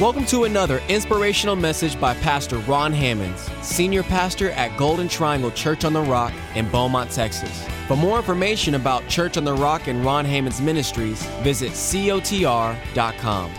Welcome 0.00 0.26
to 0.26 0.42
another 0.42 0.82
inspirational 0.88 1.54
message 1.54 2.00
by 2.00 2.14
Pastor 2.14 2.58
Ron 2.58 2.92
Hammonds, 2.92 3.48
Senior 3.62 4.02
Pastor 4.02 4.50
at 4.50 4.76
Golden 4.76 5.06
Triangle 5.06 5.52
Church 5.52 5.84
on 5.84 5.92
the 5.92 6.00
Rock 6.00 6.32
in 6.56 6.68
Beaumont, 6.68 7.12
Texas. 7.12 7.64
For 7.86 7.96
more 7.96 8.18
information 8.18 8.74
about 8.74 9.06
Church 9.06 9.36
on 9.36 9.44
the 9.44 9.54
Rock 9.54 9.86
and 9.86 10.04
Ron 10.04 10.24
Hammonds 10.24 10.60
Ministries, 10.60 11.24
visit 11.44 11.70
cotr.com. 11.70 13.52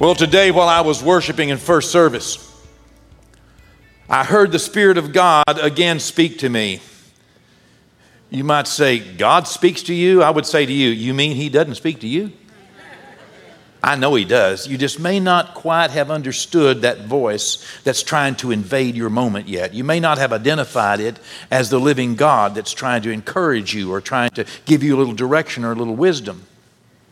Well, 0.00 0.16
today 0.16 0.50
while 0.50 0.68
I 0.68 0.80
was 0.80 1.04
worshiping 1.04 1.50
in 1.50 1.58
first 1.58 1.92
service, 1.92 2.44
I 4.08 4.24
heard 4.24 4.50
the 4.50 4.58
Spirit 4.58 4.98
of 4.98 5.12
God 5.12 5.44
again 5.46 6.00
speak 6.00 6.38
to 6.40 6.48
me. 6.48 6.80
You 8.28 8.42
might 8.42 8.66
say, 8.66 8.98
God 8.98 9.46
speaks 9.46 9.84
to 9.84 9.94
you? 9.94 10.20
I 10.20 10.30
would 10.30 10.46
say 10.46 10.66
to 10.66 10.72
you, 10.72 10.88
you 10.88 11.14
mean 11.14 11.36
He 11.36 11.48
doesn't 11.48 11.76
speak 11.76 12.00
to 12.00 12.08
you? 12.08 12.32
I 13.82 13.94
know 13.94 14.14
He 14.14 14.24
does. 14.24 14.66
You 14.66 14.76
just 14.76 14.98
may 14.98 15.20
not 15.20 15.54
quite 15.54 15.90
have 15.92 16.10
understood 16.10 16.82
that 16.82 17.02
voice 17.02 17.64
that's 17.84 18.02
trying 18.02 18.34
to 18.36 18.50
invade 18.50 18.96
your 18.96 19.10
moment 19.10 19.48
yet. 19.48 19.72
You 19.72 19.84
may 19.84 20.00
not 20.00 20.18
have 20.18 20.32
identified 20.32 21.00
it 21.00 21.18
as 21.50 21.70
the 21.70 21.78
living 21.78 22.16
God 22.16 22.54
that's 22.54 22.72
trying 22.72 23.02
to 23.02 23.10
encourage 23.10 23.74
you 23.74 23.92
or 23.92 24.00
trying 24.00 24.30
to 24.30 24.44
give 24.64 24.82
you 24.82 24.96
a 24.96 24.98
little 24.98 25.14
direction 25.14 25.64
or 25.64 25.72
a 25.72 25.76
little 25.76 25.94
wisdom. 25.94 26.44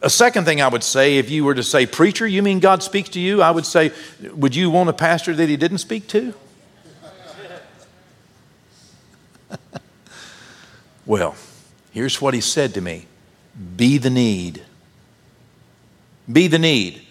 A 0.03 0.11
second 0.11 0.45
thing 0.45 0.61
I 0.61 0.69
would 0.69 0.85
say, 0.85 1.19
if 1.19 1.31
you 1.31 1.45
were 1.45 1.55
to 1.55 1.63
say, 1.63 1.87
Preacher, 1.87 2.27
you 2.27 2.43
mean 2.43 2.61
God 2.61 2.83
speaks 2.83 3.11
to 3.11 3.21
you? 3.21 3.43
I 3.43 3.51
would 3.51 3.67
say, 3.67 3.93
Would 4.35 4.55
you 4.55 4.69
want 4.71 4.91
a 4.91 4.93
pastor 4.93 5.35
that 5.35 5.49
He 5.49 5.57
didn't 5.57 5.79
speak 5.79 6.09
to? 6.09 6.35
well, 11.07 11.37
here's 11.93 12.21
what 12.21 12.35
He 12.35 12.41
said 12.41 12.75
to 12.75 12.81
me 12.81 13.07
Be 13.77 13.99
the 13.99 14.11
need 14.11 14.66
be 16.31 16.49
the 16.49 16.59
need. 16.59 17.03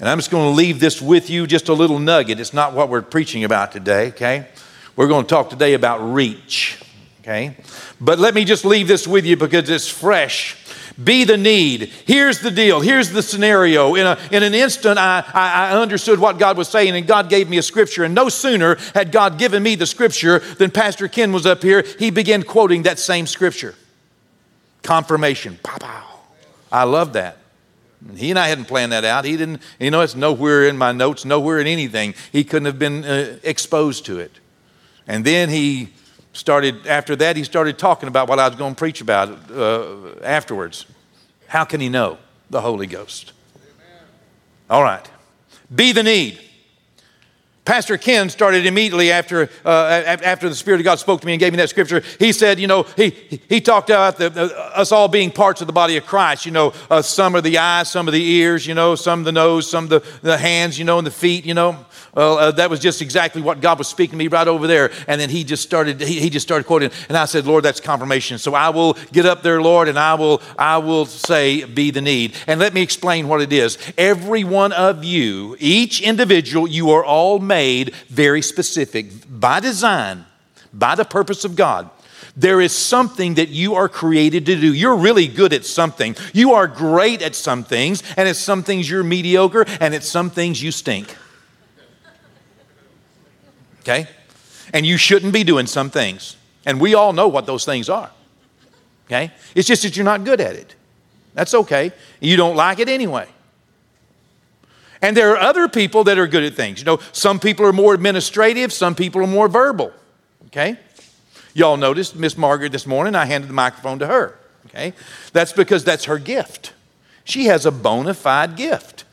And 0.00 0.08
I'm 0.08 0.18
just 0.18 0.30
going 0.30 0.50
to 0.50 0.56
leave 0.56 0.80
this 0.80 1.00
with 1.00 1.30
you, 1.30 1.46
just 1.46 1.68
a 1.68 1.72
little 1.72 1.98
nugget. 1.98 2.40
It's 2.40 2.52
not 2.52 2.74
what 2.74 2.88
we're 2.88 3.02
preaching 3.02 3.44
about 3.44 3.72
today, 3.72 4.08
okay? 4.08 4.48
We're 4.96 5.08
going 5.08 5.24
to 5.24 5.28
talk 5.28 5.50
today 5.50 5.74
about 5.74 5.98
reach, 5.98 6.82
okay? 7.20 7.56
But 8.00 8.18
let 8.18 8.34
me 8.34 8.44
just 8.44 8.64
leave 8.64 8.88
this 8.88 9.06
with 9.06 9.24
you 9.24 9.36
because 9.36 9.70
it's 9.70 9.88
fresh. 9.88 10.56
Be 11.02 11.24
the 11.24 11.36
need. 11.36 11.92
Here's 12.06 12.40
the 12.40 12.50
deal. 12.50 12.80
Here's 12.80 13.10
the 13.10 13.22
scenario. 13.22 13.94
In, 13.94 14.06
a, 14.06 14.18
in 14.30 14.42
an 14.42 14.54
instant, 14.54 14.98
I, 14.98 15.24
I, 15.32 15.70
I 15.70 15.80
understood 15.80 16.20
what 16.20 16.38
God 16.38 16.56
was 16.56 16.68
saying, 16.68 16.94
and 16.94 17.06
God 17.06 17.28
gave 17.28 17.48
me 17.48 17.58
a 17.58 17.62
scripture. 17.62 18.04
And 18.04 18.14
no 18.14 18.28
sooner 18.28 18.76
had 18.94 19.10
God 19.10 19.38
given 19.38 19.62
me 19.62 19.74
the 19.74 19.86
scripture 19.86 20.38
than 20.38 20.70
Pastor 20.70 21.08
Ken 21.08 21.32
was 21.32 21.46
up 21.46 21.62
here. 21.62 21.84
He 21.98 22.10
began 22.10 22.42
quoting 22.42 22.82
that 22.82 22.98
same 22.98 23.26
scripture. 23.26 23.74
Confirmation. 24.82 25.58
Pow, 25.62 25.78
pow. 25.78 26.20
I 26.70 26.84
love 26.84 27.14
that. 27.14 27.38
He 28.16 28.30
and 28.30 28.38
I 28.38 28.48
hadn't 28.48 28.66
planned 28.66 28.92
that 28.92 29.04
out. 29.04 29.24
He 29.24 29.36
didn't, 29.36 29.62
you 29.78 29.90
know, 29.90 30.02
it's 30.02 30.14
nowhere 30.14 30.68
in 30.68 30.76
my 30.76 30.92
notes, 30.92 31.24
nowhere 31.24 31.58
in 31.58 31.66
anything. 31.66 32.14
He 32.32 32.44
couldn't 32.44 32.66
have 32.66 32.78
been 32.78 33.04
uh, 33.04 33.38
exposed 33.42 34.04
to 34.06 34.18
it. 34.18 34.32
And 35.06 35.24
then 35.24 35.48
he 35.48 35.88
started, 36.32 36.86
after 36.86 37.16
that, 37.16 37.36
he 37.36 37.44
started 37.44 37.78
talking 37.78 38.08
about 38.08 38.28
what 38.28 38.38
I 38.38 38.48
was 38.48 38.56
going 38.56 38.74
to 38.74 38.78
preach 38.78 39.00
about 39.00 39.50
uh, 39.50 40.20
afterwards. 40.22 40.86
How 41.46 41.64
can 41.64 41.80
he 41.80 41.88
know? 41.88 42.18
The 42.50 42.60
Holy 42.60 42.86
Ghost. 42.86 43.32
Amen. 43.56 44.06
All 44.68 44.82
right. 44.82 45.08
Be 45.74 45.92
the 45.92 46.02
need. 46.02 46.40
Pastor 47.64 47.96
Ken 47.96 48.28
started 48.28 48.66
immediately 48.66 49.10
after, 49.10 49.48
uh, 49.64 50.18
after 50.22 50.50
the 50.50 50.54
Spirit 50.54 50.80
of 50.80 50.84
God 50.84 50.98
spoke 50.98 51.22
to 51.22 51.26
me 51.26 51.32
and 51.32 51.40
gave 51.40 51.52
me 51.52 51.56
that 51.56 51.70
scripture. 51.70 52.02
He 52.18 52.32
said, 52.32 52.60
you 52.60 52.66
know, 52.66 52.82
he, 52.82 53.10
he 53.48 53.62
talked 53.62 53.88
about 53.88 54.18
the, 54.18 54.54
us 54.74 54.92
all 54.92 55.08
being 55.08 55.30
parts 55.30 55.62
of 55.62 55.66
the 55.66 55.72
body 55.72 55.96
of 55.96 56.04
Christ. 56.04 56.44
You 56.44 56.52
know, 56.52 56.74
uh, 56.90 57.00
some 57.00 57.34
are 57.34 57.40
the 57.40 57.56
eyes, 57.56 57.90
some 57.90 58.06
are 58.06 58.10
the 58.10 58.22
ears, 58.22 58.66
you 58.66 58.74
know, 58.74 58.96
some 58.96 59.24
the 59.24 59.32
nose, 59.32 59.70
some 59.70 59.88
the, 59.88 60.04
the 60.20 60.36
hands, 60.36 60.78
you 60.78 60.84
know, 60.84 60.98
and 60.98 61.06
the 61.06 61.10
feet, 61.10 61.46
you 61.46 61.54
know. 61.54 61.86
Well, 62.14 62.38
uh, 62.38 62.50
that 62.52 62.70
was 62.70 62.78
just 62.78 63.02
exactly 63.02 63.42
what 63.42 63.60
God 63.60 63.78
was 63.78 63.88
speaking 63.88 64.12
to 64.12 64.16
me 64.16 64.28
right 64.28 64.46
over 64.46 64.66
there. 64.66 64.92
And 65.08 65.20
then 65.20 65.30
he 65.30 65.42
just 65.42 65.64
started, 65.64 66.00
he, 66.00 66.20
he 66.20 66.30
just 66.30 66.46
started 66.46 66.64
quoting. 66.64 66.90
And 67.08 67.18
I 67.18 67.24
said, 67.24 67.44
Lord, 67.44 67.64
that's 67.64 67.80
confirmation. 67.80 68.38
So 68.38 68.54
I 68.54 68.68
will 68.68 68.96
get 69.12 69.26
up 69.26 69.42
there, 69.42 69.60
Lord, 69.60 69.88
and 69.88 69.98
I 69.98 70.14
will, 70.14 70.40
I 70.56 70.78
will 70.78 71.06
say, 71.06 71.64
be 71.64 71.90
the 71.90 72.00
need. 72.00 72.36
And 72.46 72.60
let 72.60 72.72
me 72.72 72.82
explain 72.82 73.26
what 73.26 73.40
it 73.40 73.52
is. 73.52 73.78
Every 73.98 74.44
one 74.44 74.72
of 74.72 75.02
you, 75.02 75.56
each 75.58 76.00
individual, 76.00 76.68
you 76.68 76.90
are 76.90 77.04
all 77.04 77.40
made 77.40 77.94
very 78.08 78.42
specific 78.42 79.06
by 79.28 79.58
design, 79.58 80.24
by 80.72 80.94
the 80.94 81.04
purpose 81.04 81.44
of 81.44 81.56
God. 81.56 81.90
There 82.36 82.60
is 82.60 82.72
something 82.72 83.34
that 83.34 83.48
you 83.48 83.74
are 83.74 83.88
created 83.88 84.46
to 84.46 84.60
do. 84.60 84.72
You're 84.72 84.96
really 84.96 85.28
good 85.28 85.52
at 85.52 85.64
something. 85.64 86.16
You 86.32 86.54
are 86.54 86.66
great 86.66 87.22
at 87.22 87.34
some 87.34 87.62
things, 87.62 88.02
and 88.16 88.28
at 88.28 88.36
some 88.36 88.62
things 88.62 88.88
you're 88.90 89.04
mediocre, 89.04 89.64
and 89.80 89.94
at 89.94 90.02
some 90.02 90.30
things 90.30 90.62
you 90.62 90.72
stink 90.72 91.16
okay? 93.84 94.08
And 94.72 94.86
you 94.86 94.96
shouldn't 94.96 95.32
be 95.32 95.44
doing 95.44 95.66
some 95.66 95.90
things. 95.90 96.36
And 96.66 96.80
we 96.80 96.94
all 96.94 97.12
know 97.12 97.28
what 97.28 97.46
those 97.46 97.64
things 97.64 97.88
are, 97.88 98.10
okay? 99.06 99.30
It's 99.54 99.68
just 99.68 99.82
that 99.82 99.96
you're 99.96 100.04
not 100.04 100.24
good 100.24 100.40
at 100.40 100.56
it. 100.56 100.74
That's 101.34 101.52
okay. 101.52 101.92
You 102.20 102.36
don't 102.36 102.56
like 102.56 102.78
it 102.78 102.88
anyway. 102.88 103.28
And 105.02 105.14
there 105.14 105.32
are 105.32 105.38
other 105.38 105.68
people 105.68 106.04
that 106.04 106.18
are 106.18 106.26
good 106.26 106.44
at 106.44 106.54
things. 106.54 106.78
You 106.78 106.86
know, 106.86 107.00
some 107.12 107.38
people 107.38 107.66
are 107.66 107.72
more 107.72 107.92
administrative, 107.92 108.72
some 108.72 108.94
people 108.94 109.22
are 109.22 109.26
more 109.26 109.48
verbal, 109.48 109.92
okay? 110.46 110.78
Y'all 111.52 111.76
noticed 111.76 112.16
Miss 112.16 112.38
Margaret 112.38 112.72
this 112.72 112.86
morning, 112.86 113.14
I 113.14 113.26
handed 113.26 113.50
the 113.50 113.54
microphone 113.54 113.98
to 113.98 114.06
her, 114.06 114.38
okay? 114.66 114.94
That's 115.32 115.52
because 115.52 115.84
that's 115.84 116.06
her 116.06 116.18
gift. 116.18 116.72
She 117.24 117.46
has 117.46 117.66
a 117.66 117.70
bona 117.70 118.14
fide 118.14 118.56
gift. 118.56 119.04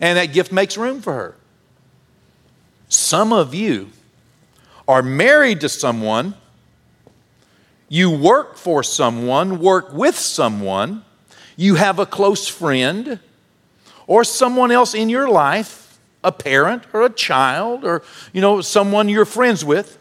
And 0.00 0.18
that 0.18 0.32
gift 0.32 0.50
makes 0.50 0.76
room 0.76 1.00
for 1.00 1.12
her. 1.12 1.36
Some 2.92 3.32
of 3.32 3.54
you 3.54 3.88
are 4.86 5.02
married 5.02 5.62
to 5.62 5.70
someone, 5.70 6.34
you 7.88 8.10
work 8.10 8.56
for 8.58 8.82
someone, 8.82 9.60
work 9.60 9.94
with 9.94 10.18
someone, 10.18 11.02
you 11.56 11.76
have 11.76 11.98
a 11.98 12.04
close 12.04 12.46
friend, 12.46 13.18
or 14.06 14.24
someone 14.24 14.70
else 14.70 14.92
in 14.92 15.08
your 15.08 15.26
life, 15.26 15.98
a 16.22 16.30
parent 16.30 16.84
or 16.92 17.06
a 17.06 17.08
child, 17.08 17.82
or 17.82 18.02
you 18.34 18.42
know, 18.42 18.60
someone 18.60 19.08
you're 19.08 19.24
friends 19.24 19.64
with, 19.64 19.96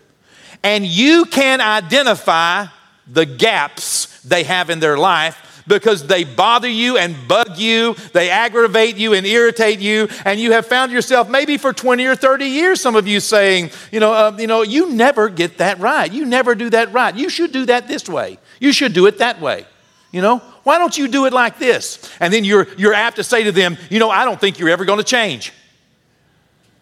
and 0.62 0.86
you 0.86 1.24
can 1.24 1.62
identify 1.62 2.66
the 3.08 3.26
gaps 3.26 4.22
they 4.24 4.44
have 4.44 4.70
in 4.70 4.82
their 4.82 4.98
life 4.98 5.51
because 5.72 6.06
they 6.06 6.26
bother 6.26 6.68
you 6.68 6.98
and 6.98 7.16
bug 7.30 7.58
you, 7.58 7.96
they 8.12 8.30
aggravate 8.30 8.98
you 8.98 9.14
and 9.14 9.26
irritate 9.26 9.80
you, 9.80 10.10
and 10.26 10.38
you 10.38 10.52
have 10.52 10.66
found 10.66 10.92
yourself 10.92 11.30
maybe 11.30 11.58
for 11.58 11.72
20 11.72 12.06
or 12.06 12.14
30 12.14 12.46
years, 12.46 12.82
some 12.82 12.98
of 12.98 13.08
you 13.08 13.22
saying, 13.22 13.72
you 13.90 14.02
know, 14.02 14.12
uh, 14.12 14.36
you 14.38 14.48
know, 14.48 14.64
you 14.64 14.92
never 14.92 15.30
get 15.30 15.60
that 15.60 15.80
right. 15.80 16.12
You 16.12 16.26
never 16.26 16.56
do 16.56 16.70
that 16.72 16.92
right. 16.92 17.16
You 17.16 17.30
should 17.30 17.54
do 17.54 17.66
that 17.68 17.88
this 17.88 18.10
way. 18.10 18.38
You 18.60 18.74
should 18.74 18.92
do 18.92 19.06
it 19.06 19.20
that 19.20 19.40
way. 19.40 19.66
You 20.12 20.22
know, 20.22 20.40
why 20.64 20.78
don't 20.78 20.98
you 20.98 21.08
do 21.08 21.26
it 21.26 21.32
like 21.32 21.58
this? 21.58 22.12
And 22.20 22.34
then 22.34 22.44
you're, 22.44 22.68
you're 22.78 22.94
apt 22.94 23.16
to 23.16 23.24
say 23.24 23.46
to 23.46 23.54
them, 23.54 23.78
you 23.90 24.00
know, 24.00 24.10
I 24.10 24.26
don't 24.26 24.42
think 24.42 24.60
you're 24.60 24.70
ever 24.70 24.84
going 24.84 25.00
to 25.00 25.06
change. 25.06 25.54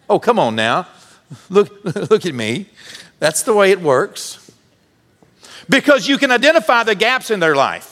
Oh, 0.08 0.18
come 0.18 0.40
on 0.40 0.56
now. 0.56 0.88
Look, 1.48 1.84
look 2.10 2.26
at 2.26 2.34
me. 2.34 2.66
That's 3.20 3.44
the 3.44 3.54
way 3.54 3.70
it 3.70 3.80
works. 3.80 4.50
Because 5.68 6.08
you 6.08 6.18
can 6.18 6.32
identify 6.32 6.82
the 6.82 6.96
gaps 6.96 7.30
in 7.30 7.38
their 7.38 7.54
life. 7.54 7.89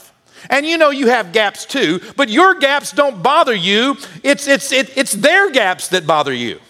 And 0.50 0.66
you 0.66 0.78
know 0.78 0.90
you 0.90 1.08
have 1.08 1.32
gaps 1.32 1.64
too, 1.64 2.00
but 2.16 2.28
your 2.28 2.54
gaps 2.54 2.92
don't 2.92 3.22
bother 3.22 3.54
you. 3.54 3.96
It's, 4.22 4.46
it's, 4.46 4.72
it, 4.72 4.96
it's 4.96 5.12
their 5.12 5.50
gaps 5.50 5.88
that 5.88 6.06
bother 6.06 6.32
you. 6.32 6.60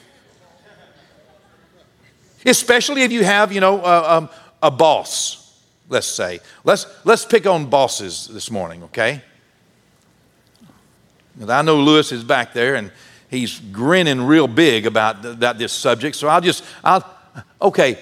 Especially 2.46 3.02
if 3.02 3.12
you 3.12 3.24
have, 3.24 3.52
you 3.52 3.60
know, 3.60 3.80
uh, 3.80 4.04
um, 4.08 4.28
a 4.62 4.70
boss, 4.70 5.60
let's 5.88 6.06
say. 6.06 6.40
Let's, 6.64 6.86
let's 7.04 7.24
pick 7.24 7.46
on 7.46 7.68
bosses 7.68 8.28
this 8.28 8.50
morning, 8.50 8.84
okay? 8.84 9.22
I 11.46 11.62
know 11.62 11.76
Lewis 11.76 12.10
is 12.10 12.24
back 12.24 12.52
there 12.52 12.74
and 12.74 12.90
he's 13.28 13.60
grinning 13.60 14.22
real 14.22 14.48
big 14.48 14.86
about, 14.86 15.24
about 15.24 15.58
this 15.58 15.72
subject, 15.72 16.16
so 16.16 16.28
I'll 16.28 16.40
just, 16.40 16.64
I'll, 16.82 17.04
okay. 17.60 17.98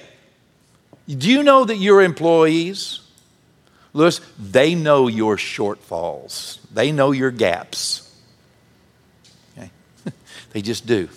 Do 1.07 1.29
you 1.29 1.43
know 1.43 1.63
that 1.65 1.77
your 1.77 2.01
employees, 2.01 3.01
Lewis, 3.97 4.21
they 4.37 4.75
know 4.75 5.07
your 5.07 5.37
shortfalls, 5.37 6.59
they 6.71 6.91
know 6.91 7.11
your 7.11 7.31
gaps. 7.31 8.15
Okay? 9.57 9.71
they 10.51 10.61
just 10.61 10.85
do. 10.85 11.09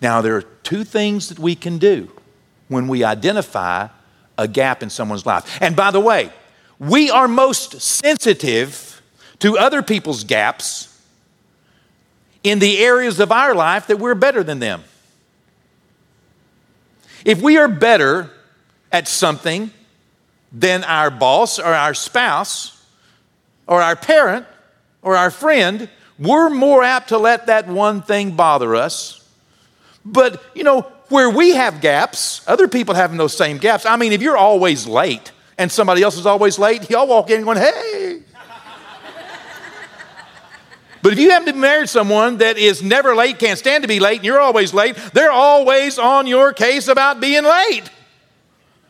Now, 0.00 0.20
there 0.20 0.36
are 0.36 0.42
two 0.42 0.84
things 0.84 1.28
that 1.30 1.38
we 1.38 1.56
can 1.56 1.78
do 1.78 2.10
when 2.68 2.86
we 2.86 3.02
identify 3.02 3.88
a 4.38 4.46
gap 4.46 4.82
in 4.82 4.90
someone's 4.90 5.26
life. 5.26 5.58
And 5.60 5.74
by 5.74 5.90
the 5.90 6.00
way, 6.00 6.30
we 6.78 7.10
are 7.10 7.26
most 7.26 7.80
sensitive 7.80 9.02
to 9.40 9.58
other 9.58 9.82
people's 9.82 10.22
gaps 10.22 11.00
in 12.44 12.60
the 12.60 12.78
areas 12.78 13.18
of 13.18 13.32
our 13.32 13.54
life 13.54 13.88
that 13.88 13.98
we're 13.98 14.14
better 14.14 14.44
than 14.44 14.60
them. 14.60 14.84
If 17.24 17.42
we 17.42 17.56
are 17.56 17.66
better 17.66 18.30
at 18.92 19.08
something 19.08 19.72
than 20.52 20.84
our 20.84 21.10
boss 21.10 21.58
or 21.58 21.74
our 21.74 21.94
spouse 21.94 22.84
or 23.66 23.82
our 23.82 23.96
parent 23.96 24.46
or 25.02 25.16
our 25.16 25.30
friend, 25.30 25.88
we're 26.18 26.50
more 26.50 26.82
apt 26.82 27.10
to 27.10 27.18
let 27.18 27.46
that 27.46 27.68
one 27.68 28.02
thing 28.02 28.36
bother 28.36 28.74
us. 28.74 29.22
But, 30.04 30.42
you 30.54 30.64
know, 30.64 30.82
where 31.08 31.30
we 31.30 31.50
have 31.50 31.80
gaps, 31.80 32.42
other 32.46 32.68
people 32.68 32.94
having 32.94 33.16
those 33.16 33.36
same 33.36 33.58
gaps. 33.58 33.86
I 33.86 33.96
mean, 33.96 34.12
if 34.12 34.22
you're 34.22 34.36
always 34.36 34.86
late 34.86 35.32
and 35.58 35.70
somebody 35.70 36.02
else 36.02 36.16
is 36.16 36.26
always 36.26 36.58
late, 36.58 36.88
y'all 36.90 37.06
walk 37.06 37.30
in 37.30 37.44
going, 37.44 37.58
hey. 37.58 38.20
but 41.02 41.12
if 41.12 41.18
you 41.18 41.30
happen 41.30 41.46
to 41.46 41.52
be 41.52 41.58
married 41.58 41.88
someone 41.88 42.38
that 42.38 42.58
is 42.58 42.82
never 42.82 43.14
late, 43.14 43.38
can't 43.38 43.58
stand 43.58 43.82
to 43.82 43.88
be 43.88 44.00
late, 44.00 44.16
and 44.16 44.24
you're 44.24 44.40
always 44.40 44.74
late, 44.74 44.96
they're 45.12 45.30
always 45.30 45.98
on 45.98 46.26
your 46.26 46.52
case 46.52 46.88
about 46.88 47.20
being 47.20 47.44
late. 47.44 47.90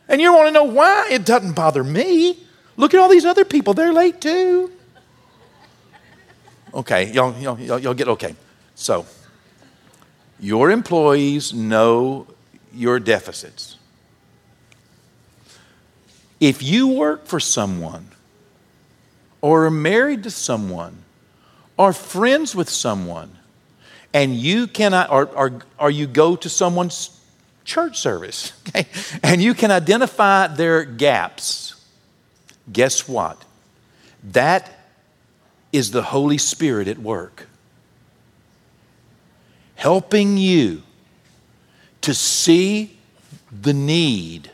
And 0.07 0.21
you 0.21 0.33
want 0.33 0.47
to 0.47 0.51
know 0.51 0.63
why? 0.63 1.09
It 1.11 1.25
doesn't 1.25 1.53
bother 1.53 1.83
me. 1.83 2.37
Look 2.77 2.93
at 2.93 2.99
all 2.99 3.09
these 3.09 3.25
other 3.25 3.43
people, 3.43 3.73
they're 3.73 3.93
late 3.93 4.21
too. 4.21 4.71
Okay, 6.73 7.11
y'all, 7.11 7.35
y'all, 7.39 7.79
y'all, 7.79 7.93
get 7.93 8.07
okay. 8.07 8.35
So, 8.75 9.05
your 10.39 10.69
employees 10.69 11.53
know 11.53 12.27
your 12.71 12.99
deficits. 12.99 13.77
If 16.39 16.61
you 16.61 16.89
work 16.89 17.25
for 17.25 17.39
someone, 17.39 18.11
or 19.41 19.65
are 19.65 19.71
married 19.71 20.23
to 20.23 20.29
someone, 20.29 21.03
or 21.77 21.93
friends 21.93 22.55
with 22.55 22.69
someone, 22.69 23.31
and 24.13 24.35
you 24.35 24.67
cannot, 24.67 25.09
or, 25.09 25.25
or, 25.29 25.59
or 25.79 25.89
you 25.89 26.05
go 26.05 26.35
to 26.35 26.49
someone's 26.49 27.16
church 27.67 27.99
service, 27.99 28.53
okay, 28.69 28.87
and 29.21 29.43
you 29.43 29.53
can 29.53 29.69
identify 29.69 30.47
their 30.47 30.83
gaps, 30.83 31.75
guess 32.71 33.07
what? 33.07 33.43
That 34.23 34.71
is 35.71 35.91
the 35.91 36.01
Holy 36.01 36.39
Spirit 36.39 36.87
at 36.87 36.97
work, 36.97 37.47
helping 39.75 40.37
you 40.37 40.81
to 42.01 42.13
see 42.13 42.97
the 43.51 43.73
need, 43.73 44.49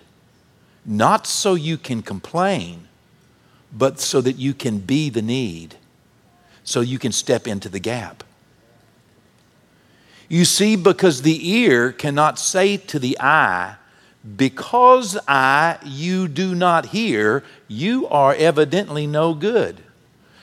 not 0.85 1.27
so 1.27 1.53
you 1.53 1.77
can 1.77 2.01
complain, 2.01 2.87
but 3.71 3.99
so 3.99 4.21
that 4.21 4.33
you 4.33 4.53
can 4.53 4.79
be 4.79 5.09
the 5.09 5.21
need, 5.21 5.75
so 6.63 6.81
you 6.81 6.97
can 6.97 7.11
step 7.11 7.47
into 7.47 7.69
the 7.69 7.79
gap. 7.79 8.23
You 10.33 10.45
see, 10.45 10.75
because 10.75 11.21
the 11.21 11.47
ear 11.47 11.91
cannot 11.91 12.39
say 12.39 12.77
to 12.77 12.97
the 12.97 13.15
eye, 13.19 13.75
Because 14.35 15.15
I, 15.27 15.77
you 15.85 16.27
do 16.27 16.55
not 16.55 16.87
hear, 16.87 17.43
you 17.67 18.07
are 18.07 18.33
evidently 18.33 19.05
no 19.05 19.35
good. 19.35 19.79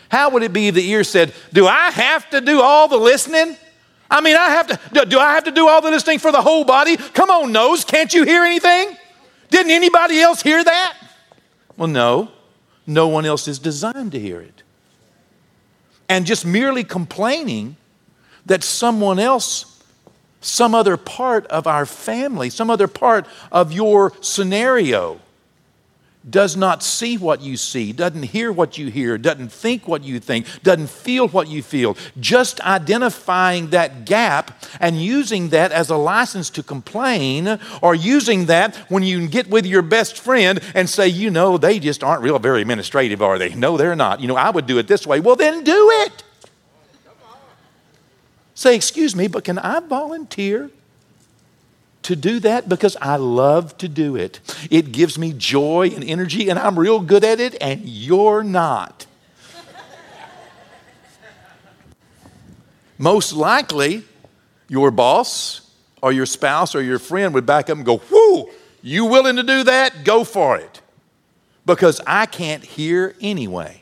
How 0.09 0.31
would 0.31 0.45
it 0.45 0.53
be 0.53 0.69
if 0.69 0.77
the 0.77 0.89
ear 0.89 1.03
said, 1.03 1.35
Do 1.53 1.67
I 1.67 1.91
have 1.91 2.31
to 2.31 2.41
do 2.41 2.61
all 2.61 2.87
the 2.87 2.99
listening? 2.99 3.57
I 4.09 4.21
mean, 4.21 4.37
I 4.37 4.51
have 4.51 4.69
to, 4.69 5.07
do 5.07 5.19
I 5.19 5.35
have 5.35 5.43
to 5.45 5.51
do 5.51 5.67
all 5.67 5.83
the 5.83 5.91
listening 5.91 6.21
for 6.21 6.31
the 6.31 6.41
whole 6.41 6.63
body? 6.63 6.97
Come 6.97 7.29
on, 7.29 7.51
nose, 7.51 7.85
can't 7.85 8.15
you 8.15 8.23
hear 8.23 8.45
anything? 8.45 8.97
Didn't 9.51 9.73
anybody 9.73 10.21
else 10.21 10.41
hear 10.41 10.63
that? 10.63 10.97
Well, 11.77 11.89
no, 11.89 12.31
no 12.87 13.09
one 13.09 13.27
else 13.27 13.49
is 13.49 13.59
designed 13.59 14.13
to 14.13 14.21
hear 14.21 14.41
it. 14.41 14.63
And 16.09 16.27
just 16.27 16.47
merely 16.47 16.85
complaining 16.85 17.75
that 18.47 18.63
someone 18.63 19.19
else, 19.19 19.70
some 20.41 20.75
other 20.75 20.97
part 20.97 21.47
of 21.47 21.67
our 21.67 21.87
family, 21.87 22.51
some 22.51 22.71
other 22.71 22.89
part 22.89 23.27
of 23.53 23.73
your 23.73 24.13
scenario, 24.21 25.21
does 26.29 26.55
not 26.55 26.83
see 26.83 27.17
what 27.17 27.41
you 27.41 27.57
see, 27.57 27.93
doesn't 27.93 28.25
hear 28.25 28.53
what 28.53 28.77
you 28.77 28.91
hear, 28.91 29.17
doesn't 29.17 29.51
think 29.51 29.89
what 29.89 30.05
you 30.05 30.21
think, 30.21 30.47
doesn't 30.63 30.91
feel 30.91 31.27
what 31.29 31.49
you 31.49 31.63
feel. 31.63 31.97
Just 32.19 32.61
identifying 32.61 33.71
that 33.71 34.05
gap 34.05 34.63
and 34.81 35.01
using 35.01 35.49
that 35.49 35.73
as 35.73 35.89
a 35.89 35.97
license 35.97 36.51
to 36.51 36.63
complain, 36.63 37.59
or 37.81 37.95
using 37.95 38.47
that 38.47 38.77
when 38.91 39.03
you 39.03 39.29
get 39.29 39.49
with 39.49 39.65
your 39.65 39.81
best 39.81 40.19
friend 40.19 40.61
and 40.75 40.91
say, 40.91 41.09
you 41.09 41.31
know, 41.31 41.57
they 41.57 41.79
just 41.79 42.05
aren't 42.05 42.23
real 42.23 42.39
very 42.39 42.61
administrative, 42.61 43.23
are 43.23 43.39
they? 43.39 43.55
No, 43.55 43.79
they're 43.79 43.97
not. 43.97 44.21
You 44.21 44.29
know, 44.29 44.37
I 44.37 44.51
would 44.51 44.67
do 44.67 44.77
it 44.77 44.89
this 44.89 45.07
way. 45.07 45.21
Well, 45.21 45.37
then 45.37 45.65
do 45.65 45.91
it. 46.03 46.23
Say, 48.61 48.77
excuse 48.77 49.17
me, 49.17 49.27
but 49.27 49.43
can 49.43 49.59
I 49.59 49.81
volunteer 49.81 50.71
to 52.03 52.15
do 52.15 52.41
that 52.41 52.69
because 52.69 52.95
I 53.01 53.17
love 53.17 53.79
to 53.79 53.89
do 53.89 54.17
it. 54.17 54.39
It 54.71 54.93
gives 54.93 55.17
me 55.17 55.33
joy 55.33 55.93
and 55.95 56.05
energy, 56.05 56.51
and 56.51 56.59
I'm 56.59 56.79
real 56.79 57.01
good 57.01 57.25
at 57.25 57.41
it, 57.41 57.57
and 57.59 57.81
you're 57.89 58.45
not. 58.45 59.07
Most 62.99 63.33
likely, 63.33 64.05
your 64.69 64.91
boss 64.91 65.71
or 66.03 66.13
your 66.13 66.27
spouse 66.27 66.75
or 66.75 66.83
your 66.83 66.99
friend 66.99 67.33
would 67.33 67.47
back 67.47 67.71
up 67.71 67.79
and 67.79 67.87
go, 67.87 68.03
Whoo, 68.11 68.51
you 68.83 69.07
willing 69.07 69.37
to 69.37 69.43
do 69.43 69.65
that? 69.65 70.05
Go 70.05 70.23
for 70.23 70.59
it. 70.59 70.83
Because 71.65 71.99
I 72.07 72.27
can't 72.27 72.63
hear 72.63 73.15
anyway. 73.23 73.80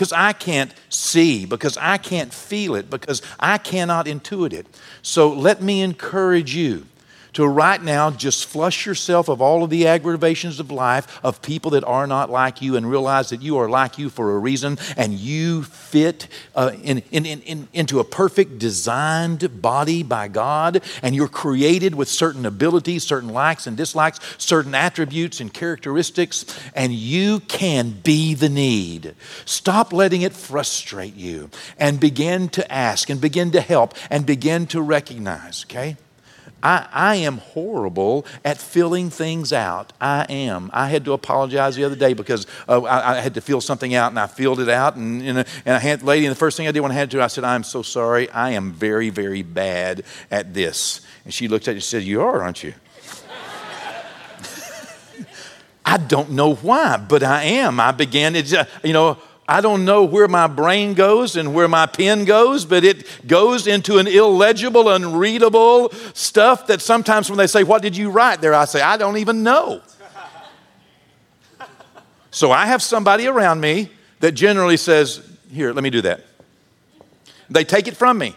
Because 0.00 0.14
I 0.14 0.32
can't 0.32 0.72
see, 0.88 1.44
because 1.44 1.76
I 1.76 1.98
can't 1.98 2.32
feel 2.32 2.74
it, 2.74 2.88
because 2.88 3.20
I 3.38 3.58
cannot 3.58 4.06
intuit 4.06 4.54
it. 4.54 4.66
So 5.02 5.30
let 5.30 5.60
me 5.60 5.82
encourage 5.82 6.54
you 6.54 6.86
to 7.32 7.46
right 7.46 7.82
now 7.82 8.10
just 8.10 8.46
flush 8.46 8.86
yourself 8.86 9.28
of 9.28 9.40
all 9.40 9.62
of 9.62 9.70
the 9.70 9.86
aggravations 9.86 10.60
of 10.60 10.70
life 10.70 11.20
of 11.24 11.42
people 11.42 11.72
that 11.72 11.84
are 11.84 12.06
not 12.06 12.30
like 12.30 12.62
you 12.62 12.76
and 12.76 12.90
realize 12.90 13.30
that 13.30 13.42
you 13.42 13.56
are 13.58 13.68
like 13.68 13.98
you 13.98 14.10
for 14.10 14.34
a 14.34 14.38
reason 14.38 14.78
and 14.96 15.14
you 15.14 15.62
fit 15.62 16.28
uh, 16.54 16.72
in, 16.82 16.98
in, 17.10 17.26
in, 17.26 17.68
into 17.72 18.00
a 18.00 18.04
perfect 18.04 18.58
designed 18.58 19.62
body 19.62 20.02
by 20.02 20.28
God 20.28 20.82
and 21.02 21.14
you're 21.14 21.28
created 21.28 21.94
with 21.94 22.08
certain 22.08 22.46
abilities, 22.46 23.04
certain 23.04 23.30
likes 23.30 23.66
and 23.66 23.76
dislikes, 23.76 24.20
certain 24.38 24.74
attributes 24.74 25.40
and 25.40 25.52
characteristics, 25.52 26.44
and 26.74 26.92
you 26.92 27.40
can 27.40 27.90
be 27.90 28.34
the 28.34 28.48
need. 28.48 29.14
Stop 29.44 29.92
letting 29.92 30.22
it 30.22 30.32
frustrate 30.32 31.16
you 31.16 31.50
and 31.78 32.00
begin 32.00 32.48
to 32.50 32.72
ask 32.72 33.10
and 33.10 33.20
begin 33.20 33.50
to 33.52 33.60
help 33.60 33.94
and 34.10 34.26
begin 34.26 34.66
to 34.68 34.80
recognize, 34.80 35.64
okay? 35.64 35.96
I, 36.62 36.86
I 36.92 37.14
am 37.16 37.38
horrible 37.38 38.26
at 38.44 38.58
filling 38.58 39.10
things 39.10 39.52
out. 39.52 39.92
I 40.00 40.26
am. 40.28 40.70
I 40.72 40.88
had 40.88 41.04
to 41.06 41.12
apologize 41.12 41.76
the 41.76 41.84
other 41.84 41.96
day 41.96 42.12
because 42.12 42.46
uh, 42.68 42.82
I, 42.82 43.16
I, 43.16 43.20
had 43.20 43.34
to 43.34 43.40
fill 43.40 43.60
something 43.60 43.94
out 43.94 44.12
and 44.12 44.18
I 44.18 44.26
filled 44.26 44.60
it 44.60 44.68
out. 44.68 44.96
And, 44.96 45.22
and, 45.22 45.38
and 45.38 45.76
I 45.76 45.78
had, 45.78 46.02
lady, 46.02 46.26
and 46.26 46.32
the 46.32 46.38
first 46.38 46.56
thing 46.56 46.68
I 46.68 46.72
did 46.72 46.80
when 46.80 46.90
I 46.90 46.94
had 46.94 47.10
to, 47.12 47.22
I 47.22 47.28
said, 47.28 47.44
I'm 47.44 47.64
so 47.64 47.82
sorry. 47.82 48.28
I 48.30 48.50
am 48.50 48.72
very, 48.72 49.10
very 49.10 49.42
bad 49.42 50.04
at 50.30 50.52
this. 50.52 51.00
And 51.24 51.32
she 51.32 51.48
looked 51.48 51.68
at 51.68 51.72
me 51.72 51.76
and 51.76 51.84
said, 51.84 52.02
You 52.02 52.22
are, 52.22 52.42
aren't 52.42 52.62
you? 52.62 52.74
I 55.84 55.96
don't 55.96 56.32
know 56.32 56.54
why, 56.54 56.96
but 56.96 57.22
I 57.22 57.44
am. 57.44 57.80
I 57.80 57.92
began, 57.92 58.36
it, 58.36 58.52
you 58.84 58.92
know, 58.92 59.18
I 59.50 59.60
don't 59.60 59.84
know 59.84 60.04
where 60.04 60.28
my 60.28 60.46
brain 60.46 60.94
goes 60.94 61.34
and 61.34 61.52
where 61.52 61.66
my 61.66 61.86
pen 61.86 62.24
goes, 62.24 62.64
but 62.64 62.84
it 62.84 63.04
goes 63.26 63.66
into 63.66 63.98
an 63.98 64.06
illegible, 64.06 64.88
unreadable 64.88 65.90
stuff 66.14 66.68
that 66.68 66.80
sometimes 66.80 67.28
when 67.28 67.36
they 67.36 67.48
say, 67.48 67.64
What 67.64 67.82
did 67.82 67.96
you 67.96 68.10
write 68.10 68.40
there? 68.40 68.54
I 68.54 68.64
say, 68.66 68.80
I 68.80 68.96
don't 68.96 69.16
even 69.16 69.42
know. 69.42 69.82
so 72.30 72.52
I 72.52 72.66
have 72.66 72.80
somebody 72.80 73.26
around 73.26 73.60
me 73.60 73.90
that 74.20 74.32
generally 74.32 74.76
says, 74.76 75.20
Here, 75.50 75.72
let 75.72 75.82
me 75.82 75.90
do 75.90 76.02
that. 76.02 76.24
They 77.50 77.64
take 77.64 77.88
it 77.88 77.96
from 77.96 78.18
me. 78.18 78.36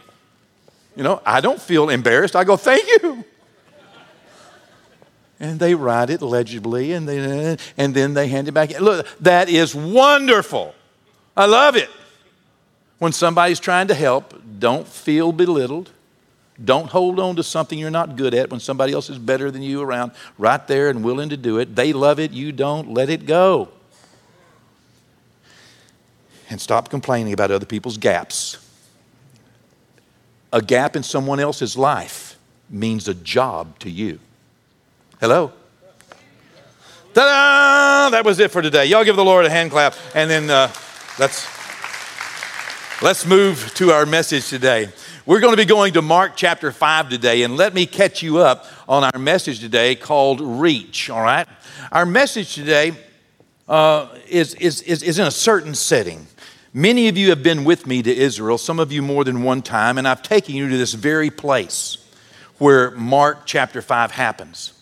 You 0.95 1.03
know, 1.03 1.21
I 1.23 1.41
don't 1.41 1.61
feel 1.61 1.89
embarrassed. 1.89 2.35
I 2.35 2.43
go, 2.43 2.57
Thank 2.57 2.89
you. 2.89 3.23
And 5.39 5.59
they 5.59 5.75
write 5.75 6.09
it 6.09 6.23
legibly 6.23 6.93
and, 6.93 7.07
they, 7.07 7.57
and 7.77 7.93
then 7.93 8.15
they 8.15 8.29
hand 8.29 8.47
it 8.47 8.53
back. 8.53 8.79
Look, 8.79 9.05
that 9.19 9.47
is 9.47 9.75
wonderful. 9.75 10.73
I 11.35 11.45
love 11.45 11.75
it. 11.75 11.89
When 12.99 13.11
somebody's 13.11 13.59
trying 13.59 13.87
to 13.87 13.93
help, 13.93 14.41
don't 14.59 14.87
feel 14.87 15.31
belittled. 15.31 15.89
Don't 16.63 16.89
hold 16.89 17.19
on 17.19 17.35
to 17.35 17.43
something 17.43 17.77
you're 17.79 17.89
not 17.89 18.15
good 18.15 18.33
at 18.33 18.51
when 18.51 18.59
somebody 18.59 18.93
else 18.93 19.09
is 19.09 19.17
better 19.17 19.49
than 19.49 19.63
you 19.63 19.81
around, 19.81 20.11
right 20.37 20.65
there 20.67 20.89
and 20.89 21.03
willing 21.03 21.29
to 21.29 21.37
do 21.37 21.57
it. 21.57 21.75
They 21.75 21.91
love 21.91 22.19
it, 22.19 22.31
you 22.31 22.51
don't. 22.51 22.93
Let 22.93 23.09
it 23.09 23.25
go. 23.25 23.69
And 26.49 26.61
stop 26.61 26.89
complaining 26.89 27.33
about 27.33 27.49
other 27.49 27.65
people's 27.65 27.97
gaps. 27.97 28.59
A 30.51 30.61
gap 30.61 30.95
in 30.95 31.01
someone 31.01 31.39
else's 31.39 31.75
life 31.75 32.37
means 32.69 33.07
a 33.07 33.15
job 33.15 33.79
to 33.79 33.89
you. 33.89 34.19
Hello? 35.19 35.51
Ta 37.15 37.25
da! 37.25 38.09
That 38.11 38.23
was 38.23 38.39
it 38.39 38.51
for 38.51 38.61
today. 38.61 38.85
Y'all 38.85 39.03
give 39.03 39.15
the 39.15 39.25
Lord 39.25 39.45
a 39.45 39.49
hand 39.49 39.71
clap 39.71 39.95
and 40.13 40.29
then. 40.29 40.49
Uh, 40.51 40.71
Let's, 41.19 41.47
let's 43.01 43.25
move 43.25 43.73
to 43.75 43.91
our 43.91 44.05
message 44.05 44.49
today. 44.49 44.89
We're 45.25 45.39
going 45.39 45.53
to 45.53 45.57
be 45.57 45.65
going 45.65 45.93
to 45.93 46.01
Mark 46.01 46.33
chapter 46.35 46.71
5 46.71 47.09
today, 47.09 47.43
and 47.43 47.55
let 47.55 47.73
me 47.73 47.85
catch 47.85 48.21
you 48.21 48.39
up 48.39 48.65
on 48.87 49.03
our 49.03 49.19
message 49.19 49.59
today 49.59 49.95
called 49.95 50.41
Reach, 50.41 51.09
all 51.09 51.21
right? 51.21 51.47
Our 51.91 52.05
message 52.05 52.55
today 52.55 52.93
uh, 53.67 54.09
is, 54.27 54.55
is, 54.55 54.81
is, 54.81 55.03
is 55.03 55.19
in 55.19 55.27
a 55.27 55.31
certain 55.31 55.75
setting 55.75 56.27
Many 56.75 57.07
of 57.07 57.15
you 57.15 57.29
have 57.29 57.43
been 57.43 57.65
with 57.65 57.85
me 57.85 58.01
to 58.01 58.11
Israel, 58.11 58.57
some 58.57 58.79
of 58.79 58.91
you 58.91 59.03
more 59.03 59.23
than 59.23 59.43
one 59.43 59.61
time, 59.61 59.99
and 59.99 60.07
I've 60.07 60.23
taken 60.23 60.55
you 60.55 60.69
to 60.69 60.75
this 60.75 60.95
very 60.95 61.29
place 61.29 61.99
where 62.57 62.89
Mark 62.91 63.45
chapter 63.45 63.79
5 63.79 64.09
happens. 64.09 64.72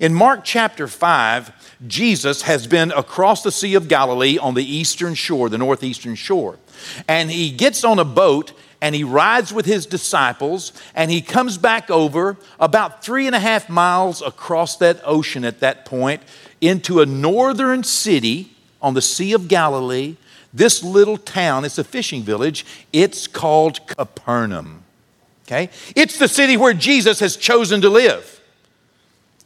In 0.00 0.14
Mark 0.14 0.44
chapter 0.44 0.88
5, 0.88 1.76
Jesus 1.86 2.42
has 2.42 2.66
been 2.66 2.90
across 2.90 3.42
the 3.42 3.52
Sea 3.52 3.74
of 3.74 3.86
Galilee 3.86 4.38
on 4.38 4.54
the 4.54 4.64
eastern 4.64 5.14
shore, 5.14 5.50
the 5.50 5.58
northeastern 5.58 6.14
shore. 6.14 6.58
And 7.06 7.30
he 7.30 7.50
gets 7.50 7.84
on 7.84 7.98
a 7.98 8.04
boat 8.04 8.54
and 8.80 8.94
he 8.94 9.04
rides 9.04 9.52
with 9.52 9.66
his 9.66 9.84
disciples 9.84 10.72
and 10.94 11.10
he 11.10 11.20
comes 11.20 11.58
back 11.58 11.90
over 11.90 12.38
about 12.58 13.04
three 13.04 13.26
and 13.26 13.36
a 13.36 13.40
half 13.40 13.68
miles 13.68 14.22
across 14.22 14.78
that 14.78 15.02
ocean 15.04 15.44
at 15.44 15.60
that 15.60 15.84
point 15.84 16.22
into 16.62 17.02
a 17.02 17.06
northern 17.06 17.84
city 17.84 18.54
on 18.80 18.94
the 18.94 19.02
Sea 19.02 19.34
of 19.34 19.48
Galilee. 19.48 20.16
This 20.54 20.82
little 20.82 21.18
town, 21.18 21.66
it's 21.66 21.76
a 21.76 21.84
fishing 21.84 22.22
village, 22.22 22.64
it's 22.90 23.26
called 23.26 23.86
Capernaum. 23.86 24.82
Okay? 25.46 25.68
It's 25.94 26.18
the 26.18 26.26
city 26.26 26.56
where 26.56 26.72
Jesus 26.72 27.20
has 27.20 27.36
chosen 27.36 27.82
to 27.82 27.90
live. 27.90 28.39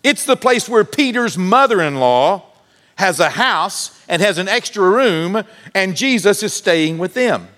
It's 0.05 0.27
the 0.27 0.37
place 0.37 0.69
where 0.69 0.85
Peter's 0.85 1.39
mother 1.39 1.81
in 1.81 1.97
law 1.97 2.43
has 2.97 3.19
a 3.19 3.31
house 3.31 3.99
and 4.07 4.21
has 4.21 4.37
an 4.37 4.49
extra 4.49 4.89
room, 4.89 5.43
and 5.75 5.97
Jesus 5.97 6.43
is 6.43 6.53
staying 6.53 6.99
with 6.99 7.15
them. 7.15 7.49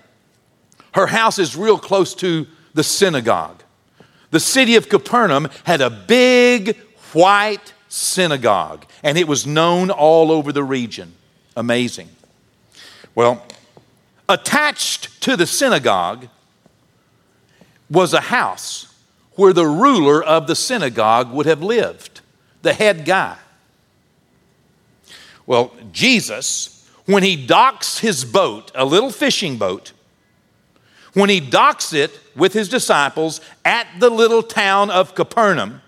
Her 0.93 1.07
house 1.07 1.37
is 1.37 1.57
real 1.57 1.77
close 1.77 2.15
to 2.15 2.47
the 2.73 2.83
synagogue. 2.83 3.61
The 4.31 4.39
city 4.39 4.77
of 4.77 4.87
Capernaum 4.87 5.49
had 5.65 5.81
a 5.81 5.89
big 5.89 6.77
white 7.13 7.73
synagogue, 7.89 8.85
and 9.03 9.17
it 9.17 9.27
was 9.27 9.45
known 9.45 9.91
all 9.91 10.31
over 10.31 10.51
the 10.53 10.63
region. 10.63 11.13
Amazing. 11.55 12.09
Well, 13.13 13.45
attached 14.29 15.21
to 15.23 15.35
the 15.35 15.47
synagogue 15.47 16.27
was 17.89 18.13
a 18.13 18.21
house 18.21 18.93
where 19.33 19.53
the 19.53 19.67
ruler 19.67 20.23
of 20.23 20.47
the 20.47 20.55
synagogue 20.55 21.31
would 21.31 21.45
have 21.45 21.61
lived 21.61 22.16
the 22.61 22.73
head 22.73 23.05
guy. 23.05 23.37
Well, 25.45 25.71
Jesus, 25.91 26.87
when 27.05 27.23
he 27.23 27.35
docks 27.47 27.99
his 27.99 28.25
boat, 28.25 28.71
a 28.75 28.85
little 28.85 29.11
fishing 29.11 29.57
boat, 29.57 29.93
when 31.13 31.29
he 31.29 31.39
docks 31.39 31.93
it 31.93 32.19
with 32.35 32.53
his 32.53 32.69
disciples 32.69 33.41
at 33.65 33.87
the 33.99 34.09
little 34.09 34.43
town 34.43 34.91
of 34.91 35.15
Capernaum, 35.15 35.81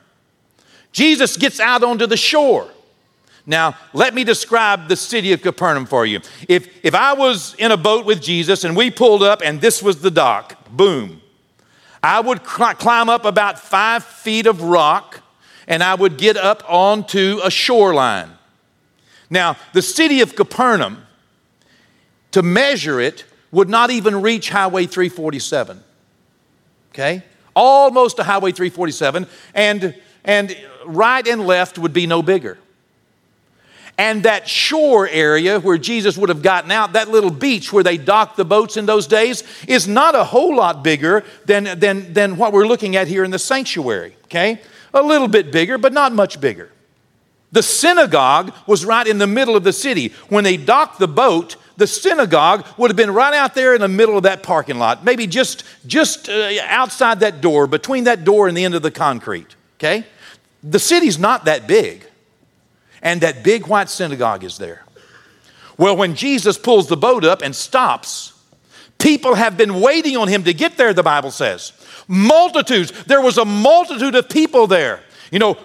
Jesus 0.91 1.37
gets 1.37 1.59
out 1.59 1.83
onto 1.83 2.07
the 2.07 2.17
shore. 2.17 2.69
Now, 3.45 3.75
let 3.93 4.13
me 4.13 4.23
describe 4.23 4.87
the 4.87 4.95
city 4.95 5.33
of 5.33 5.41
Capernaum 5.41 5.85
for 5.85 6.05
you. 6.05 6.21
If, 6.47 6.85
if 6.85 6.95
I 6.95 7.13
was 7.13 7.55
in 7.55 7.71
a 7.71 7.77
boat 7.77 8.05
with 8.05 8.21
Jesus 8.21 8.63
and 8.63 8.75
we 8.75 8.91
pulled 8.91 9.23
up 9.23 9.41
and 9.43 9.59
this 9.59 9.83
was 9.83 10.01
the 10.01 10.11
dock, 10.11 10.67
boom, 10.69 11.21
I 12.01 12.21
would 12.21 12.43
climb 12.43 13.09
up 13.09 13.25
about 13.25 13.59
five 13.59 14.03
feet 14.03 14.45
of 14.45 14.61
rock 14.61 15.21
and 15.69 15.83
I 15.83 15.93
would 15.93 16.17
get 16.17 16.35
up 16.35 16.63
onto 16.67 17.39
a 17.43 17.51
shoreline. 17.51 18.31
Now, 19.29 19.55
the 19.73 19.83
city 19.83 20.21
of 20.21 20.35
Capernaum, 20.35 21.05
to 22.31 22.41
measure 22.41 22.99
it, 22.99 23.23
would 23.51 23.69
not 23.69 23.91
even 23.91 24.21
reach 24.21 24.49
Highway 24.49 24.87
347. 24.87 25.81
Okay? 26.91 27.23
Almost 27.55 28.17
to 28.17 28.23
Highway 28.23 28.51
347, 28.51 29.27
and, 29.53 29.95
and 30.25 30.57
right 30.85 31.25
and 31.27 31.45
left 31.45 31.77
would 31.77 31.93
be 31.93 32.07
no 32.07 32.23
bigger. 32.23 32.57
And 33.97 34.23
that 34.23 34.47
shore 34.47 35.07
area 35.09 35.59
where 35.59 35.77
Jesus 35.77 36.17
would 36.17 36.29
have 36.29 36.41
gotten 36.41 36.71
out, 36.71 36.93
that 36.93 37.09
little 37.09 37.29
beach 37.29 37.73
where 37.73 37.83
they 37.83 37.97
docked 37.97 38.37
the 38.37 38.45
boats 38.45 38.77
in 38.77 38.85
those 38.85 39.07
days, 39.07 39.43
is 39.67 39.87
not 39.87 40.15
a 40.15 40.23
whole 40.23 40.55
lot 40.55 40.83
bigger 40.83 41.25
than, 41.45 41.79
than, 41.79 42.13
than 42.13 42.37
what 42.37 42.53
we're 42.53 42.67
looking 42.67 42.95
at 42.95 43.07
here 43.07 43.23
in 43.23 43.29
the 43.29 43.39
sanctuary. 43.39 44.15
Okay? 44.25 44.61
A 44.93 45.01
little 45.01 45.27
bit 45.27 45.51
bigger, 45.51 45.77
but 45.77 45.93
not 45.93 46.13
much 46.13 46.39
bigger. 46.41 46.71
The 47.51 47.63
synagogue 47.63 48.53
was 48.67 48.85
right 48.85 49.07
in 49.07 49.17
the 49.17 49.27
middle 49.27 49.55
of 49.55 49.63
the 49.63 49.73
city. 49.73 50.13
When 50.29 50.43
they 50.43 50.55
docked 50.57 50.99
the 50.99 51.07
boat, 51.07 51.55
the 51.77 51.87
synagogue 51.87 52.65
would 52.77 52.91
have 52.91 52.97
been 52.97 53.11
right 53.11 53.33
out 53.33 53.55
there 53.55 53.73
in 53.73 53.81
the 53.81 53.87
middle 53.87 54.17
of 54.17 54.23
that 54.23 54.43
parking 54.43 54.77
lot, 54.77 55.03
maybe 55.03 55.25
just, 55.25 55.63
just 55.87 56.29
uh, 56.29 56.51
outside 56.63 57.21
that 57.21 57.41
door, 57.41 57.65
between 57.65 58.03
that 58.03 58.23
door 58.23 58.47
and 58.47 58.55
the 58.55 58.65
end 58.65 58.75
of 58.75 58.83
the 58.83 58.91
concrete. 58.91 59.55
Okay? 59.77 60.05
The 60.61 60.79
city's 60.79 61.17
not 61.17 61.45
that 61.45 61.67
big, 61.67 62.05
and 63.01 63.21
that 63.21 63.43
big 63.43 63.65
white 63.65 63.89
synagogue 63.89 64.43
is 64.43 64.57
there. 64.57 64.83
Well, 65.77 65.95
when 65.95 66.15
Jesus 66.15 66.57
pulls 66.57 66.87
the 66.87 66.97
boat 66.97 67.23
up 67.23 67.41
and 67.41 67.55
stops, 67.55 68.33
people 68.99 69.35
have 69.35 69.55
been 69.55 69.79
waiting 69.79 70.17
on 70.17 70.27
him 70.27 70.43
to 70.43 70.53
get 70.53 70.75
there, 70.75 70.93
the 70.93 71.01
Bible 71.01 71.31
says. 71.31 71.71
Multitudes. 72.11 72.91
There 73.05 73.21
was 73.21 73.37
a 73.37 73.45
multitude 73.45 74.15
of 74.15 74.27
people 74.27 74.65
there. 74.65 74.99
You 75.31 75.37
know, 75.37 75.57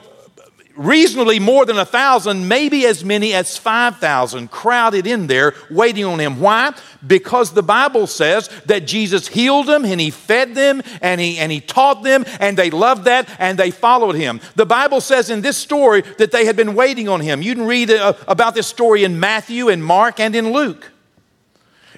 reasonably 0.76 1.38
more 1.38 1.64
than 1.64 1.78
a 1.78 1.84
thousand, 1.84 2.48
maybe 2.48 2.84
as 2.84 3.04
many 3.04 3.32
as 3.32 3.56
5,000 3.56 4.50
crowded 4.50 5.06
in 5.06 5.26
there 5.26 5.54
waiting 5.70 6.04
on 6.04 6.18
him. 6.18 6.40
Why? 6.40 6.74
Because 7.06 7.52
the 7.52 7.62
Bible 7.62 8.06
says 8.06 8.48
that 8.66 8.86
Jesus 8.86 9.28
healed 9.28 9.66
them 9.66 9.84
and 9.84 10.00
he 10.00 10.10
fed 10.10 10.54
them 10.54 10.82
and 11.00 11.20
he, 11.20 11.38
and 11.38 11.50
he 11.50 11.60
taught 11.60 12.02
them 12.02 12.24
and 12.40 12.56
they 12.56 12.70
loved 12.70 13.04
that 13.04 13.28
and 13.38 13.58
they 13.58 13.70
followed 13.70 14.16
him. 14.16 14.40
The 14.56 14.66
Bible 14.66 15.00
says 15.00 15.30
in 15.30 15.40
this 15.40 15.56
story 15.56 16.02
that 16.18 16.32
they 16.32 16.44
had 16.44 16.56
been 16.56 16.74
waiting 16.74 17.08
on 17.08 17.20
him. 17.20 17.40
You 17.40 17.54
can 17.54 17.66
read 17.66 17.90
uh, 17.90 18.14
about 18.26 18.54
this 18.54 18.66
story 18.66 19.04
in 19.04 19.20
Matthew 19.20 19.68
and 19.68 19.84
Mark 19.84 20.20
and 20.20 20.34
in 20.34 20.52
Luke. 20.52 20.90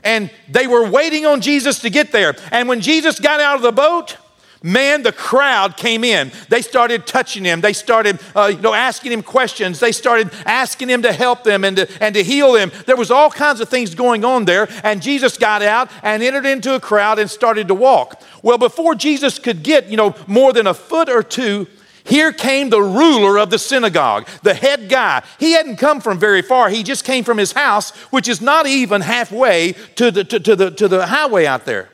And 0.05 0.31
they 0.49 0.69
were 0.69 0.89
waiting 0.89 1.27
on 1.27 1.41
Jesus 1.41 1.81
to 1.81 1.91
get 1.91 2.13
there. 2.13 2.37
And 2.53 2.69
when 2.69 2.81
Jesus 2.81 3.19
got 3.19 3.41
out 3.41 3.57
of 3.57 3.63
the 3.63 3.73
boat, 3.73 4.19
Man, 4.67 5.05
the 5.05 5.13
crowd 5.13 5.77
came 5.77 6.03
in. 6.03 6.33
They 6.49 6.61
started 6.61 7.07
touching 7.07 7.45
him. 7.45 7.61
They 7.61 7.73
started, 7.73 8.19
uh, 8.35 8.47
you 8.47 8.61
know, 8.61 8.75
asking 8.75 9.13
him 9.13 9.23
questions. 9.23 9.79
They 9.79 9.93
started 9.93 10.33
asking 10.45 10.89
him 10.89 11.03
to 11.03 11.13
help 11.13 11.45
them 11.45 11.63
and 11.63 11.77
to, 11.77 12.03
and 12.03 12.17
to 12.17 12.25
heal 12.25 12.53
them. 12.53 12.73
There 12.85 12.97
was 12.97 13.13
all 13.13 13.31
kinds 13.31 13.61
of 13.61 13.69
things 13.69 13.95
going 13.95 14.25
on 14.25 14.45
there. 14.45 14.69
And 14.83 15.01
Jesus 15.01 15.39
got 15.39 15.63
out 15.63 15.89
and 16.03 16.21
entered 16.21 16.47
into 16.47 16.75
a 16.75 16.81
crowd 16.81 17.21
and 17.21 17.31
started 17.31 17.69
to 17.69 17.77
walk. 17.77 18.21
Well, 18.43 18.59
before 18.59 18.97
Jesus 18.97 19.39
could 19.39 19.63
get, 19.63 19.87
you 19.87 19.97
know, 19.97 20.17
more 20.27 20.53
than 20.53 20.67
a 20.67 20.75
foot 20.75 21.09
or 21.09 21.23
two, 21.23 21.69
here 22.03 22.33
came 22.33 22.69
the 22.69 22.83
ruler 22.83 23.39
of 23.39 23.51
the 23.51 23.61
synagogue, 23.61 24.27
the 24.43 24.55
head 24.55 24.89
guy. 24.89 25.23
He 25.39 25.53
hadn't 25.53 25.77
come 25.77 26.01
from 26.01 26.19
very 26.19 26.43
far. 26.43 26.71
He 26.71 26.83
just 26.83 27.05
came 27.05 27.23
from 27.23 27.39
his 27.39 27.53
house, 27.53 27.91
which 28.11 28.27
is 28.27 28.41
not 28.41 28.67
even 28.67 29.01
halfway 29.01 29.75
to 29.95 30.11
the, 30.11 30.25
to, 30.25 30.41
to 30.41 30.57
the, 30.57 30.71
to 30.73 30.89
the 30.89 31.07
highway 31.07 31.47
out 31.47 31.67
there. 31.67 31.89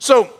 So 0.00 0.39